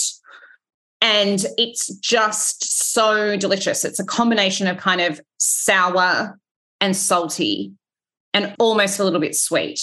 and 1.01 1.45
it's 1.59 1.95
just 1.99 2.93
so 2.93 3.37
delicious. 3.37 3.85
It's 3.85 4.01
a 4.01 4.05
combination 4.05 4.67
of 4.67 4.79
kind 4.79 5.01
of 5.01 5.21
sour 5.39 6.39
and 6.81 6.97
salty 6.97 7.73
and 8.33 8.55
almost 8.59 8.99
a 8.99 9.05
little 9.05 9.21
bit 9.21 9.35
sweet. 9.35 9.81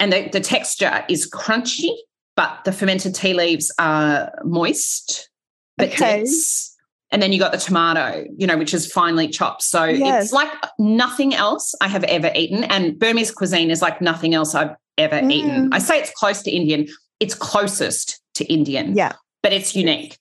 And 0.00 0.12
the, 0.12 0.28
the 0.30 0.40
texture 0.40 1.04
is 1.08 1.30
crunchy, 1.30 1.94
but 2.34 2.64
the 2.64 2.72
fermented 2.72 3.14
tea 3.14 3.34
leaves 3.34 3.72
are 3.78 4.32
moist 4.44 5.28
but 5.76 5.88
okay. 5.88 6.18
dense. 6.18 6.76
And 7.10 7.22
then 7.22 7.32
you 7.32 7.38
got 7.38 7.52
the 7.52 7.58
tomato, 7.58 8.24
you 8.36 8.46
know, 8.46 8.56
which 8.56 8.72
is 8.72 8.90
finely 8.90 9.28
chopped. 9.28 9.62
So 9.62 9.84
yes. 9.84 10.24
it's 10.24 10.32
like 10.32 10.50
nothing 10.78 11.34
else 11.34 11.74
I 11.82 11.88
have 11.88 12.04
ever 12.04 12.30
eaten. 12.34 12.64
And 12.64 12.98
Burmese 12.98 13.30
cuisine 13.30 13.70
is 13.70 13.82
like 13.82 14.00
nothing 14.00 14.34
else 14.34 14.54
I've 14.54 14.74
ever 14.96 15.16
mm. 15.16 15.30
eaten. 15.30 15.68
I 15.72 15.78
say 15.78 15.98
it's 15.98 16.12
close 16.12 16.42
to 16.42 16.50
Indian, 16.50 16.88
it's 17.20 17.34
closest 17.34 18.20
to 18.34 18.44
Indian. 18.46 18.96
Yeah 18.96 19.12
but 19.42 19.52
it's 19.52 19.74
unique. 19.76 20.16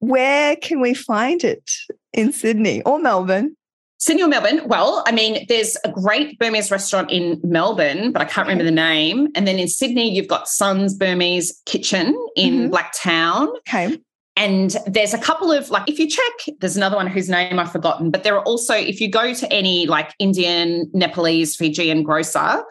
Where 0.00 0.56
can 0.56 0.80
we 0.80 0.94
find 0.94 1.44
it 1.44 1.70
in 2.12 2.32
Sydney 2.32 2.82
or 2.82 2.98
Melbourne? 2.98 3.56
Sydney 3.98 4.22
or 4.22 4.28
Melbourne? 4.28 4.62
Well, 4.66 5.04
I 5.06 5.12
mean, 5.12 5.44
there's 5.48 5.76
a 5.84 5.90
great 5.90 6.38
Burmese 6.38 6.70
restaurant 6.70 7.10
in 7.10 7.38
Melbourne, 7.44 8.12
but 8.12 8.22
I 8.22 8.24
can't 8.24 8.48
remember 8.48 8.64
the 8.64 8.70
name. 8.70 9.28
And 9.34 9.46
then 9.46 9.58
in 9.58 9.68
Sydney, 9.68 10.10
you've 10.10 10.26
got 10.26 10.48
Sun's 10.48 10.94
Burmese 10.94 11.60
Kitchen 11.66 12.16
in 12.34 12.70
mm-hmm. 12.70 12.74
Blacktown. 12.74 13.54
Okay. 13.58 14.00
And 14.36 14.74
there's 14.86 15.12
a 15.12 15.18
couple 15.18 15.52
of 15.52 15.68
like, 15.68 15.86
if 15.86 15.98
you 15.98 16.08
check, 16.08 16.56
there's 16.60 16.78
another 16.78 16.96
one 16.96 17.08
whose 17.08 17.28
name 17.28 17.58
I've 17.58 17.70
forgotten, 17.70 18.10
but 18.10 18.24
there 18.24 18.34
are 18.36 18.44
also, 18.44 18.74
if 18.74 19.02
you 19.02 19.10
go 19.10 19.34
to 19.34 19.52
any 19.52 19.86
like 19.86 20.14
Indian, 20.18 20.90
Nepalese, 20.94 21.56
Fijian 21.56 22.02
grocer, 22.02 22.64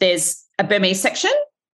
there's 0.00 0.42
a 0.58 0.64
Burmese 0.64 1.00
section. 1.00 1.30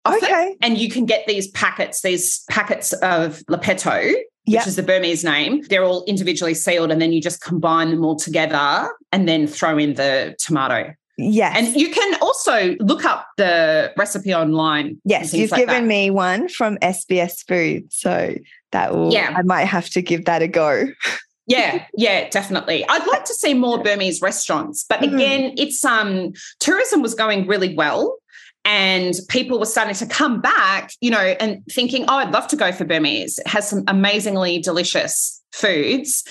Okay. 0.08 0.56
and 0.62 0.78
you 0.78 0.88
can 0.88 1.06
get 1.06 1.26
these 1.26 1.48
packets, 1.50 2.02
these 2.02 2.44
packets 2.48 2.94
of 2.94 3.44
Lepeto, 3.50 4.14
yep. 4.46 4.62
which 4.62 4.68
is 4.68 4.76
the 4.76 4.84
Burmese 4.84 5.24
name. 5.24 5.64
They're 5.70 5.84
all 5.84 6.04
individually 6.06 6.54
sealed, 6.54 6.92
and 6.92 7.02
then 7.02 7.14
you 7.14 7.22
just 7.22 7.42
combine 7.42 7.90
them 7.90 8.04
all 8.04 8.16
together 8.16 8.90
and 9.12 9.28
then 9.28 9.48
throw 9.48 9.78
in 9.78 9.96
the 9.96 10.36
tomato. 10.40 10.94
Yes. 11.18 11.56
And 11.58 11.76
you 11.76 11.92
can 11.92 12.20
also 12.22 12.76
look 12.80 13.06
up 13.06 13.28
the 13.38 13.94
recipe 13.98 14.34
online. 14.34 15.00
Yes, 15.06 15.34
you've 15.34 15.52
like 15.52 15.62
given 15.62 15.84
that. 15.84 15.88
me 15.88 16.10
one 16.10 16.50
from 16.50 16.78
SBS 16.80 17.46
Food. 17.48 17.92
So 17.94 18.36
that 18.72 18.94
will, 18.94 19.14
yeah. 19.14 19.34
I 19.36 19.42
might 19.44 19.66
have 19.66 19.90
to 19.92 20.02
give 20.02 20.26
that 20.26 20.42
a 20.42 20.48
go. 20.48 20.88
yeah, 21.48 21.86
yeah, 21.96 22.30
definitely. 22.30 22.86
I'd 22.90 23.08
like 23.08 23.24
to 23.26 23.34
see 23.34 23.54
more 23.54 23.82
Burmese 23.82 24.22
restaurants, 24.22 24.84
but 24.88 25.00
mm-hmm. 25.00 25.16
again, 25.16 25.54
it's 25.58 25.84
um 25.86 26.34
tourism 26.60 27.02
was 27.02 27.14
going 27.14 27.48
really 27.48 27.74
well 27.76 28.18
and 28.66 29.14
people 29.30 29.60
were 29.60 29.66
starting 29.66 29.96
to 29.96 30.06
come 30.08 30.42
back, 30.42 30.92
you 31.00 31.12
know, 31.12 31.20
and 31.20 31.64
thinking, 31.72 32.06
"Oh, 32.08 32.18
I'd 32.18 32.34
love 32.34 32.48
to 32.50 32.56
go 32.56 32.72
for 32.72 32.84
Burmese. 32.84 33.40
It 33.40 33.48
has 33.48 33.70
some 33.70 33.84
amazingly 33.88 34.60
delicious 34.60 35.42
foods." 35.52 36.24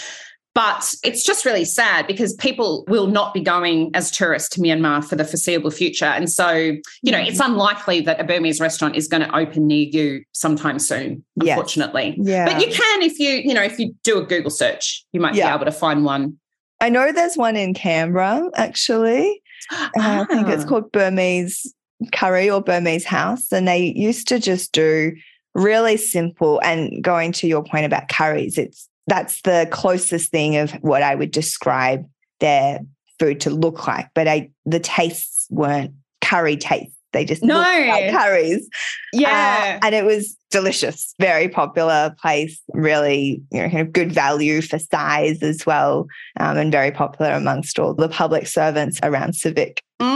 But 0.54 0.94
it's 1.02 1.24
just 1.24 1.44
really 1.44 1.64
sad 1.64 2.06
because 2.06 2.32
people 2.34 2.84
will 2.86 3.08
not 3.08 3.34
be 3.34 3.40
going 3.40 3.90
as 3.92 4.08
tourists 4.08 4.48
to 4.50 4.60
Myanmar 4.60 5.04
for 5.04 5.16
the 5.16 5.24
foreseeable 5.24 5.72
future. 5.72 6.04
And 6.04 6.30
so, 6.30 6.76
you 7.02 7.10
know, 7.10 7.18
it's 7.18 7.40
mm-hmm. 7.40 7.50
unlikely 7.50 8.02
that 8.02 8.20
a 8.20 8.24
Burmese 8.24 8.60
restaurant 8.60 8.94
is 8.94 9.08
going 9.08 9.22
to 9.22 9.36
open 9.36 9.66
near 9.66 9.88
you 9.88 10.22
sometime 10.30 10.78
soon, 10.78 11.24
unfortunately. 11.40 12.14
Yes. 12.18 12.28
Yeah. 12.28 12.44
But 12.44 12.64
you 12.64 12.72
can 12.72 13.02
if 13.02 13.18
you, 13.18 13.30
you 13.30 13.52
know, 13.52 13.64
if 13.64 13.80
you 13.80 13.96
do 14.04 14.18
a 14.18 14.24
Google 14.24 14.50
search, 14.50 15.04
you 15.12 15.20
might 15.20 15.34
yeah. 15.34 15.50
be 15.50 15.54
able 15.56 15.64
to 15.64 15.76
find 15.76 16.04
one. 16.04 16.38
I 16.80 16.88
know 16.88 17.10
there's 17.10 17.36
one 17.36 17.56
in 17.56 17.74
Canberra, 17.74 18.48
actually. 18.54 19.42
Ah. 19.72 20.20
I 20.20 20.24
think 20.26 20.48
it's 20.48 20.64
ah. 20.64 20.68
called 20.68 20.92
Burmese 20.92 21.74
Curry 22.12 22.50
or 22.50 22.60
Burmese 22.60 23.04
House. 23.04 23.52
And 23.52 23.66
they 23.66 23.92
used 23.96 24.28
to 24.28 24.38
just 24.38 24.72
do 24.72 25.12
really 25.54 25.96
simple 25.96 26.60
and 26.62 27.02
going 27.02 27.32
to 27.32 27.46
your 27.46 27.62
point 27.62 27.86
about 27.86 28.08
curries, 28.08 28.58
it's 28.58 28.88
that's 29.06 29.42
the 29.42 29.68
closest 29.70 30.30
thing 30.30 30.56
of 30.56 30.72
what 30.82 31.02
I 31.02 31.14
would 31.14 31.30
describe 31.30 32.06
their 32.40 32.80
food 33.18 33.40
to 33.42 33.50
look 33.50 33.86
like. 33.86 34.08
But 34.14 34.28
I 34.28 34.50
the 34.64 34.80
tastes 34.80 35.46
weren't 35.50 35.94
curry 36.20 36.56
tastes. 36.56 36.96
They 37.12 37.24
just 37.24 37.44
no 37.44 37.58
like 37.58 38.10
curries. 38.10 38.68
Yeah. 39.12 39.78
Uh, 39.80 39.86
and 39.86 39.94
it 39.94 40.04
was 40.04 40.36
delicious, 40.50 41.14
very 41.20 41.48
popular 41.48 42.14
place, 42.20 42.60
really, 42.72 43.40
you 43.52 43.62
know, 43.62 43.68
kind 43.68 43.80
of 43.80 43.92
good 43.92 44.10
value 44.10 44.60
for 44.62 44.80
size 44.80 45.42
as 45.42 45.64
well, 45.64 46.06
um, 46.40 46.56
and 46.56 46.72
very 46.72 46.90
popular 46.90 47.32
amongst 47.32 47.78
all 47.78 47.94
the 47.94 48.08
public 48.08 48.48
servants 48.48 48.98
around 49.04 49.34
Civic. 49.34 49.82
Mm, 50.00 50.13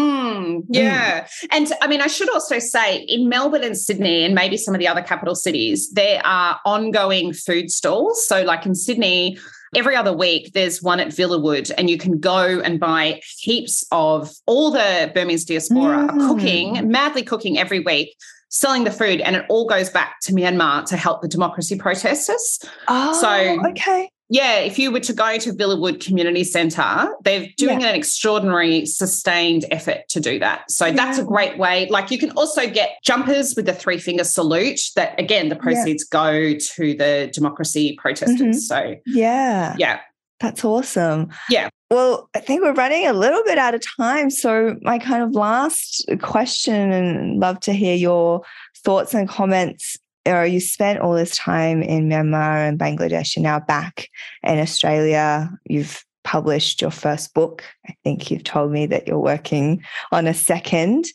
yeah. 0.69 1.23
Mm. 1.23 1.47
And 1.51 1.73
I 1.81 1.87
mean, 1.87 2.01
I 2.01 2.07
should 2.07 2.31
also 2.31 2.59
say 2.59 2.99
in 3.09 3.29
Melbourne 3.29 3.65
and 3.65 3.77
Sydney, 3.77 4.25
and 4.25 4.35
maybe 4.35 4.57
some 4.57 4.75
of 4.75 4.81
the 4.81 4.89
other 4.89 5.03
capital 5.03 5.35
cities, 5.35 5.91
there 5.93 6.21
are 6.25 6.61
ongoing 6.65 7.33
food 7.33 7.71
stalls. 7.71 8.27
So, 8.27 8.43
like 8.43 8.67
in 8.67 8.75
Sydney, 8.75 9.39
every 9.75 9.97
other 9.97 10.13
week 10.13 10.53
there's 10.53 10.83
one 10.83 11.01
at 11.01 11.09
Villawood, 11.09 11.71
and 11.77 11.89
you 11.91 11.99
can 11.99 12.19
go 12.19 12.61
and 12.61 12.81
buy 12.81 13.21
heaps 13.39 13.87
of 13.93 14.31
all 14.47 14.71
the 14.71 15.11
Burmese 15.15 15.45
diaspora 15.45 16.09
mm. 16.09 16.29
cooking, 16.29 16.91
madly 16.91 17.23
cooking 17.23 17.59
every 17.59 17.81
week 17.81 18.17
selling 18.51 18.85
the 18.85 18.91
food 18.91 19.21
and 19.21 19.37
it 19.37 19.45
all 19.51 19.67
goes 19.67 19.91
back 19.91 20.17
to 20.23 20.33
Myanmar 20.33 20.83
to 20.87 20.97
help 20.97 21.21
the 21.21 21.29
democracy 21.29 21.77
protesters. 21.77 22.61
Oh, 22.89 23.13
so 23.21 23.69
okay 23.69 24.09
yeah, 24.29 24.59
if 24.59 24.79
you 24.79 24.91
were 24.91 25.01
to 25.01 25.13
go 25.13 25.39
to 25.39 25.53
Villawood 25.53 26.05
Community 26.05 26.45
Centre, 26.45 27.09
they're 27.23 27.47
doing 27.57 27.81
yeah. 27.81 27.89
an 27.89 27.95
extraordinary 27.95 28.85
sustained 28.85 29.65
effort 29.71 30.09
to 30.11 30.21
do 30.21 30.39
that. 30.39 30.71
So 30.71 30.87
yeah. 30.87 30.93
that's 30.93 31.19
a 31.19 31.25
great 31.25 31.59
way. 31.59 31.87
Like 31.89 32.11
you 32.11 32.19
can 32.19 32.31
also 32.33 32.69
get 32.69 32.99
jumpers 33.03 33.55
with 33.57 33.67
the 33.67 33.73
three 33.73 33.99
finger 33.99 34.25
salute 34.25 34.81
that 34.97 35.19
again 35.19 35.49
the 35.49 35.57
proceeds 35.57 36.07
yeah. 36.13 36.19
go 36.21 36.59
to 36.59 36.95
the 36.95 37.31
democracy 37.33 37.97
protesters. 38.01 38.41
Mm-hmm. 38.41 38.53
So 38.53 38.97
yeah. 39.07 39.75
Yeah. 39.79 40.01
That's 40.41 40.65
awesome. 40.65 41.31
Yeah. 41.51 41.69
Well, 41.91 42.29
I 42.35 42.41
think 42.41 42.63
we're 42.63 42.75
running 42.75 43.07
a 43.07 43.13
little 43.13 43.43
bit 43.45 43.59
out 43.59 43.75
of 43.75 43.83
time. 43.97 44.31
So, 44.31 44.77
my 44.83 44.99
kind 44.99 45.23
of 45.23 45.33
last 45.33 46.05
question, 46.21 46.93
and 46.93 47.41
love 47.41 47.59
to 47.61 47.73
hear 47.73 47.97
your 47.97 48.43
thoughts 48.85 49.15
and 49.15 49.29
comments 49.29 49.97
or 50.29 50.47
you 50.47 50.61
spent 50.61 51.01
all 51.01 51.15
this 51.15 51.37
time 51.37 51.83
in 51.83 52.09
Myanmar 52.09 52.69
and 52.69 52.79
Bangladesh, 52.79 53.37
and 53.37 53.43
now 53.43 53.61
back 53.61 54.09
in 54.43 54.59
Australia. 54.59 55.51
You've 55.65 56.05
published 56.25 56.83
your 56.83 56.91
first 56.91 57.33
book. 57.35 57.65
I 57.89 57.95
think 58.05 58.31
you've 58.31 58.45
told 58.45 58.71
me 58.71 58.87
that 58.87 59.09
you're 59.09 59.19
working 59.19 59.83
on 60.13 60.27
a 60.27 60.35
second. 60.35 61.07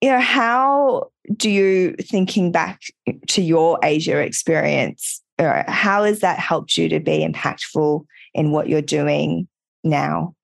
You 0.00 0.10
know, 0.10 0.20
how 0.20 1.10
do 1.34 1.50
you, 1.50 1.94
thinking 2.00 2.52
back 2.52 2.80
to 3.28 3.42
your 3.42 3.78
Asia 3.82 4.18
experience, 4.18 5.22
uh, 5.38 5.64
how 5.66 6.04
has 6.04 6.20
that 6.20 6.38
helped 6.38 6.76
you 6.76 6.88
to 6.88 7.00
be 7.00 7.26
impactful 7.26 8.04
in 8.34 8.52
what 8.52 8.68
you're 8.68 8.82
doing 8.82 9.48
now? 9.84 10.35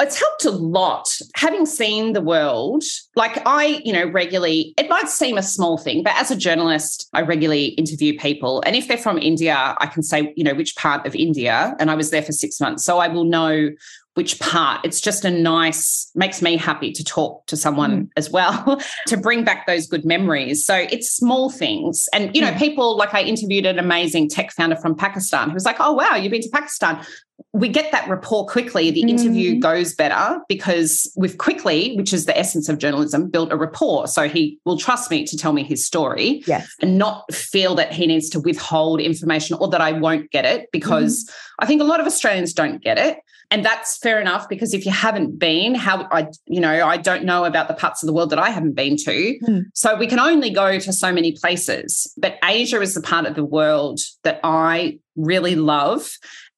It's 0.00 0.18
helped 0.18 0.44
a 0.44 0.50
lot 0.50 1.08
having 1.34 1.66
seen 1.66 2.12
the 2.12 2.20
world. 2.20 2.82
Like 3.14 3.40
i 3.46 3.80
you 3.84 3.92
know 3.92 4.06
regularly 4.06 4.74
it 4.76 4.88
might 4.88 5.08
seem 5.08 5.38
a 5.38 5.42
small 5.42 5.78
thing 5.78 6.02
but 6.02 6.14
as 6.16 6.30
a 6.30 6.36
journalist 6.36 7.08
i 7.12 7.20
regularly 7.20 7.66
interview 7.66 8.18
people. 8.18 8.62
And 8.66 8.76
if 8.76 8.88
they're 8.88 8.98
from 8.98 9.18
india 9.18 9.74
i 9.78 9.86
can 9.86 10.02
say 10.02 10.32
you 10.36 10.44
know 10.44 10.54
which 10.54 10.76
part 10.76 11.06
of 11.06 11.14
india 11.14 11.74
and 11.78 11.90
i 11.90 11.94
was 11.94 12.10
there 12.10 12.22
for 12.22 12.32
6 12.32 12.60
months. 12.60 12.84
So 12.84 12.98
i 12.98 13.08
will 13.08 13.24
know 13.24 13.70
which 14.14 14.38
part 14.40 14.80
it's 14.84 15.00
just 15.00 15.24
a 15.24 15.30
nice 15.30 16.10
makes 16.14 16.40
me 16.40 16.56
happy 16.56 16.92
to 16.92 17.04
talk 17.04 17.44
to 17.46 17.56
someone 17.56 18.04
mm. 18.04 18.10
as 18.16 18.30
well 18.30 18.80
to 19.06 19.16
bring 19.16 19.44
back 19.44 19.66
those 19.66 19.86
good 19.86 20.04
memories 20.04 20.64
so 20.64 20.74
it's 20.74 21.10
small 21.10 21.50
things 21.50 22.08
and 22.12 22.34
you 22.34 22.40
know 22.40 22.52
mm. 22.52 22.58
people 22.58 22.96
like 22.96 23.14
i 23.14 23.22
interviewed 23.22 23.66
an 23.66 23.78
amazing 23.78 24.28
tech 24.28 24.52
founder 24.52 24.76
from 24.76 24.94
pakistan 24.94 25.48
who 25.48 25.54
was 25.54 25.64
like 25.64 25.76
oh 25.80 25.92
wow 25.92 26.14
you've 26.14 26.32
been 26.32 26.42
to 26.42 26.50
pakistan 26.50 27.04
we 27.52 27.68
get 27.68 27.92
that 27.92 28.08
rapport 28.08 28.46
quickly. 28.46 28.90
The 28.90 29.02
interview 29.02 29.54
mm. 29.54 29.60
goes 29.60 29.94
better 29.94 30.40
because 30.48 31.10
we've 31.16 31.38
quickly, 31.38 31.94
which 31.96 32.12
is 32.12 32.26
the 32.26 32.36
essence 32.36 32.68
of 32.68 32.78
journalism, 32.78 33.30
built 33.30 33.52
a 33.52 33.56
rapport. 33.56 34.08
So 34.08 34.28
he 34.28 34.58
will 34.64 34.76
trust 34.76 35.10
me 35.10 35.24
to 35.26 35.36
tell 35.36 35.52
me 35.52 35.62
his 35.62 35.86
story 35.86 36.42
yes. 36.46 36.68
and 36.82 36.98
not 36.98 37.32
feel 37.32 37.76
that 37.76 37.92
he 37.92 38.08
needs 38.08 38.28
to 38.30 38.40
withhold 38.40 39.00
information 39.00 39.56
or 39.60 39.68
that 39.68 39.80
I 39.80 39.92
won't 39.92 40.30
get 40.32 40.44
it 40.44 40.68
because 40.72 41.24
mm. 41.24 41.32
I 41.60 41.66
think 41.66 41.80
a 41.80 41.84
lot 41.84 42.00
of 42.00 42.06
Australians 42.06 42.52
don't 42.52 42.82
get 42.82 42.98
it. 42.98 43.18
And 43.50 43.64
that's 43.64 43.98
fair 43.98 44.20
enough 44.20 44.48
because 44.48 44.74
if 44.74 44.84
you 44.84 44.92
haven't 44.92 45.38
been, 45.38 45.74
how 45.74 46.08
I, 46.10 46.28
you 46.46 46.60
know, 46.60 46.86
I 46.86 46.96
don't 46.96 47.24
know 47.24 47.44
about 47.44 47.68
the 47.68 47.74
parts 47.74 48.02
of 48.02 48.06
the 48.06 48.12
world 48.12 48.30
that 48.30 48.38
I 48.38 48.50
haven't 48.50 48.72
been 48.72 48.96
to. 48.96 49.38
Mm. 49.46 49.64
So 49.74 49.96
we 49.96 50.06
can 50.06 50.18
only 50.18 50.50
go 50.50 50.78
to 50.78 50.92
so 50.92 51.12
many 51.12 51.32
places. 51.32 52.12
But 52.16 52.38
Asia 52.42 52.80
is 52.80 52.94
the 52.94 53.02
part 53.02 53.26
of 53.26 53.34
the 53.34 53.44
world 53.44 54.00
that 54.22 54.40
I 54.42 54.98
really 55.16 55.54
love 55.54 56.10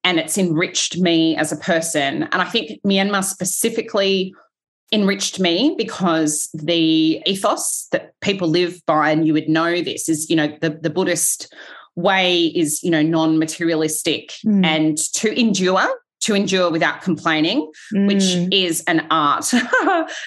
and 0.07 0.21
it's 0.21 0.39
enriched 0.39 0.99
me 0.99 1.37
as 1.37 1.51
a 1.51 1.57
person. 1.57 2.23
And 2.31 2.37
I 2.41 2.45
think 2.45 2.81
Myanmar 2.83 3.25
specifically 3.25 4.33
enriched 4.93 5.41
me 5.41 5.75
because 5.77 6.49
the 6.55 7.21
ethos 7.27 7.89
that 7.91 8.13
people 8.21 8.47
live 8.47 8.81
by, 8.87 9.11
and 9.11 9.27
you 9.27 9.33
would 9.33 9.49
know 9.49 9.83
this, 9.83 10.09
is, 10.09 10.31
you 10.31 10.37
know, 10.37 10.57
the, 10.61 10.79
the 10.81 10.91
Buddhist 10.91 11.53
way 11.97 12.47
is, 12.47 12.83
you 12.85 12.91
know, 12.91 13.03
non 13.03 13.39
materialistic 13.39 14.33
mm. 14.45 14.65
and 14.65 14.97
to 15.15 15.39
endure. 15.39 15.93
To 16.27 16.35
endure 16.35 16.71
without 16.71 17.03
complaining, 17.03 17.71
mm. 17.95 18.07
which 18.09 18.53
is 18.53 18.83
an 18.89 19.07
art 19.11 19.45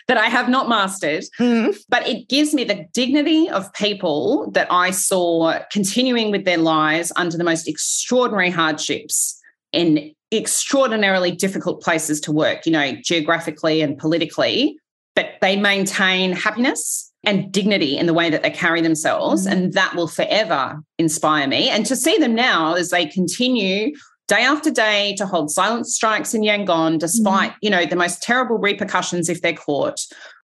that 0.08 0.18
I 0.18 0.28
have 0.28 0.48
not 0.48 0.70
mastered. 0.70 1.26
Mm. 1.40 1.78
But 1.90 2.08
it 2.08 2.30
gives 2.30 2.54
me 2.54 2.64
the 2.64 2.86
dignity 2.93 3.50
of 3.50 3.72
people 3.74 4.50
that 4.52 4.68
I 4.72 4.91
saw 4.91 5.60
continuing 5.72 6.32
with 6.32 6.45
their 6.45 6.58
lives 6.58 7.12
under 7.16 7.38
the 7.38 7.43
most 7.43 7.68
extraordinary 7.68 8.50
hardships 8.50 9.39
in 9.74 10.14
extraordinarily 10.32 11.32
difficult 11.32 11.82
places 11.82 12.22
to 12.22 12.32
work, 12.32 12.66
you 12.66 12.72
know, 12.72 12.93
geographically 13.04 13.82
and 13.82 13.97
politically, 13.97 14.78
but 15.16 15.32
they 15.41 15.56
maintain 15.58 16.32
happiness 16.32 17.12
and 17.26 17.52
dignity 17.52 17.97
in 17.97 18.06
the 18.06 18.14
way 18.14 18.30
that 18.30 18.43
they 18.43 18.50
carry 18.50 18.82
themselves. 18.82 19.45
Mm. 19.45 19.52
And 19.52 19.74
that 19.74 19.95
will 19.95 20.08
forever 20.08 20.82
inspire 20.97 21.47
me. 21.47 21.70
And 21.70 21.86
to 21.88 21.95
see 21.95 22.18
them 22.18 22.36
now 22.36 22.76
as 22.76 22.89
they 22.89 23.06
continue 23.06 23.93
day 24.30 24.43
after 24.43 24.71
day 24.71 25.15
to 25.17 25.25
hold 25.25 25.51
silent 25.51 25.88
strikes 25.88 26.34
in 26.34 26.41
Yangon, 26.41 26.99
despite, 26.99 27.51
mm. 27.51 27.55
you 27.61 27.69
know, 27.69 27.86
the 27.86 27.95
most 27.95 28.21
terrible 28.21 28.57
repercussions 28.57 29.27
if 29.27 29.41
they're 29.41 29.53
caught, 29.53 29.99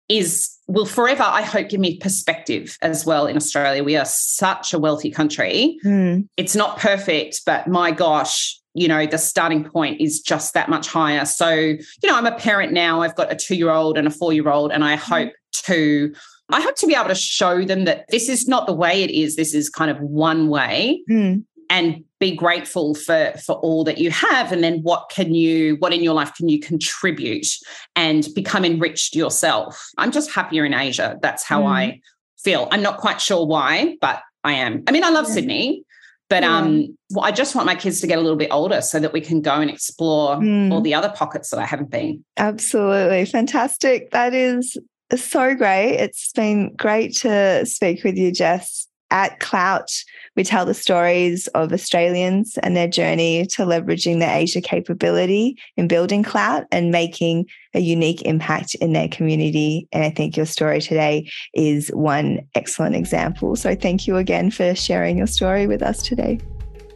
is 0.07 0.51
will 0.67 0.85
forever, 0.85 1.23
I 1.23 1.41
hope, 1.41 1.69
give 1.69 1.79
me 1.79 1.97
perspective 1.97 2.77
as 2.81 3.05
well 3.05 3.27
in 3.27 3.35
Australia. 3.35 3.83
We 3.83 3.97
are 3.97 4.05
such 4.05 4.73
a 4.73 4.79
wealthy 4.79 5.11
country. 5.11 5.77
Mm. 5.85 6.27
It's 6.37 6.55
not 6.55 6.79
perfect, 6.79 7.41
but 7.45 7.67
my 7.67 7.91
gosh, 7.91 8.59
you 8.73 8.87
know, 8.87 9.05
the 9.05 9.17
starting 9.17 9.63
point 9.63 10.01
is 10.01 10.21
just 10.21 10.53
that 10.53 10.69
much 10.69 10.87
higher. 10.87 11.25
So, 11.25 11.49
you 11.49 11.79
know, 12.03 12.15
I'm 12.15 12.25
a 12.25 12.35
parent 12.35 12.71
now. 12.71 13.01
I've 13.01 13.15
got 13.15 13.31
a 13.31 13.35
two 13.35 13.55
year 13.55 13.71
old 13.71 13.97
and 13.97 14.07
a 14.07 14.11
four 14.11 14.33
year 14.33 14.49
old, 14.49 14.71
and 14.71 14.83
I 14.83 14.95
mm-hmm. 14.95 15.13
hope 15.13 15.33
to. 15.65 16.13
I 16.51 16.61
hope 16.61 16.75
to 16.75 16.85
be 16.85 16.93
able 16.93 17.07
to 17.07 17.15
show 17.15 17.63
them 17.65 17.85
that 17.85 18.05
this 18.09 18.29
is 18.29 18.47
not 18.47 18.67
the 18.67 18.73
way 18.73 19.01
it 19.01 19.09
is. 19.09 19.35
This 19.35 19.55
is 19.55 19.67
kind 19.67 19.89
of 19.89 19.97
one 19.99 20.47
way. 20.47 21.01
Mm 21.09 21.43
and 21.69 22.03
be 22.19 22.35
grateful 22.35 22.95
for 22.95 23.33
for 23.43 23.55
all 23.55 23.83
that 23.83 23.97
you 23.97 24.11
have 24.11 24.51
and 24.51 24.63
then 24.63 24.81
what 24.81 25.09
can 25.09 25.33
you 25.33 25.75
what 25.79 25.93
in 25.93 26.03
your 26.03 26.13
life 26.13 26.33
can 26.35 26.47
you 26.49 26.59
contribute 26.59 27.47
and 27.95 28.27
become 28.35 28.63
enriched 28.63 29.15
yourself 29.15 29.89
i'm 29.97 30.11
just 30.11 30.31
happier 30.31 30.65
in 30.65 30.73
asia 30.73 31.17
that's 31.21 31.43
how 31.43 31.63
mm. 31.63 31.67
i 31.67 32.01
feel 32.37 32.67
i'm 32.71 32.81
not 32.81 32.97
quite 32.97 33.19
sure 33.19 33.45
why 33.45 33.95
but 34.01 34.21
i 34.43 34.53
am 34.53 34.83
i 34.87 34.91
mean 34.91 35.03
i 35.03 35.09
love 35.09 35.25
yeah. 35.27 35.33
sydney 35.33 35.85
but 36.29 36.43
yeah. 36.43 36.57
um, 36.57 36.97
well, 37.11 37.25
I 37.25 37.31
just 37.31 37.53
want 37.53 37.67
my 37.67 37.75
kids 37.75 38.01
to 38.01 38.07
get 38.07 38.17
a 38.17 38.21
little 38.21 38.37
bit 38.37 38.49
older 38.51 38.81
so 38.81 38.99
that 38.99 39.13
we 39.13 39.21
can 39.21 39.41
go 39.41 39.53
and 39.53 39.69
explore 39.69 40.37
mm. 40.37 40.71
all 40.71 40.81
the 40.81 40.93
other 40.93 41.09
pockets 41.09 41.51
that 41.51 41.59
I 41.59 41.65
haven't 41.65 41.91
been. 41.91 42.25
Absolutely. 42.37 43.25
Fantastic. 43.25 44.09
That 44.11 44.33
is 44.33 44.75
so 45.15 45.53
great. 45.53 45.97
It's 45.97 46.31
been 46.31 46.73
great 46.75 47.15
to 47.17 47.65
speak 47.65 48.03
with 48.03 48.17
you, 48.17 48.31
Jess. 48.31 48.87
At 49.11 49.39
Clout, 49.39 49.91
we 50.35 50.43
tell 50.43 50.65
the 50.65 50.73
stories 50.73 51.47
of 51.49 51.71
Australians 51.71 52.57
and 52.63 52.75
their 52.75 52.87
journey 52.87 53.45
to 53.51 53.61
leveraging 53.63 54.19
their 54.19 54.35
Asia 54.35 54.61
capability 54.61 55.57
in 55.77 55.87
building 55.87 56.23
Clout 56.23 56.65
and 56.71 56.91
making 56.91 57.45
a 57.73 57.79
unique 57.79 58.23
impact 58.23 58.75
in 58.75 58.93
their 58.93 59.07
community. 59.07 59.87
And 59.91 60.03
I 60.03 60.09
think 60.09 60.35
your 60.35 60.45
story 60.45 60.81
today 60.81 61.29
is 61.53 61.89
one 61.89 62.39
excellent 62.55 62.95
example. 62.95 63.55
So 63.55 63.75
thank 63.75 64.07
you 64.07 64.17
again 64.17 64.49
for 64.49 64.73
sharing 64.75 65.17
your 65.17 65.27
story 65.27 65.67
with 65.67 65.83
us 65.83 66.01
today. 66.01 66.39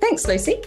Thanks, 0.02 0.28
Lucy. 0.28 0.62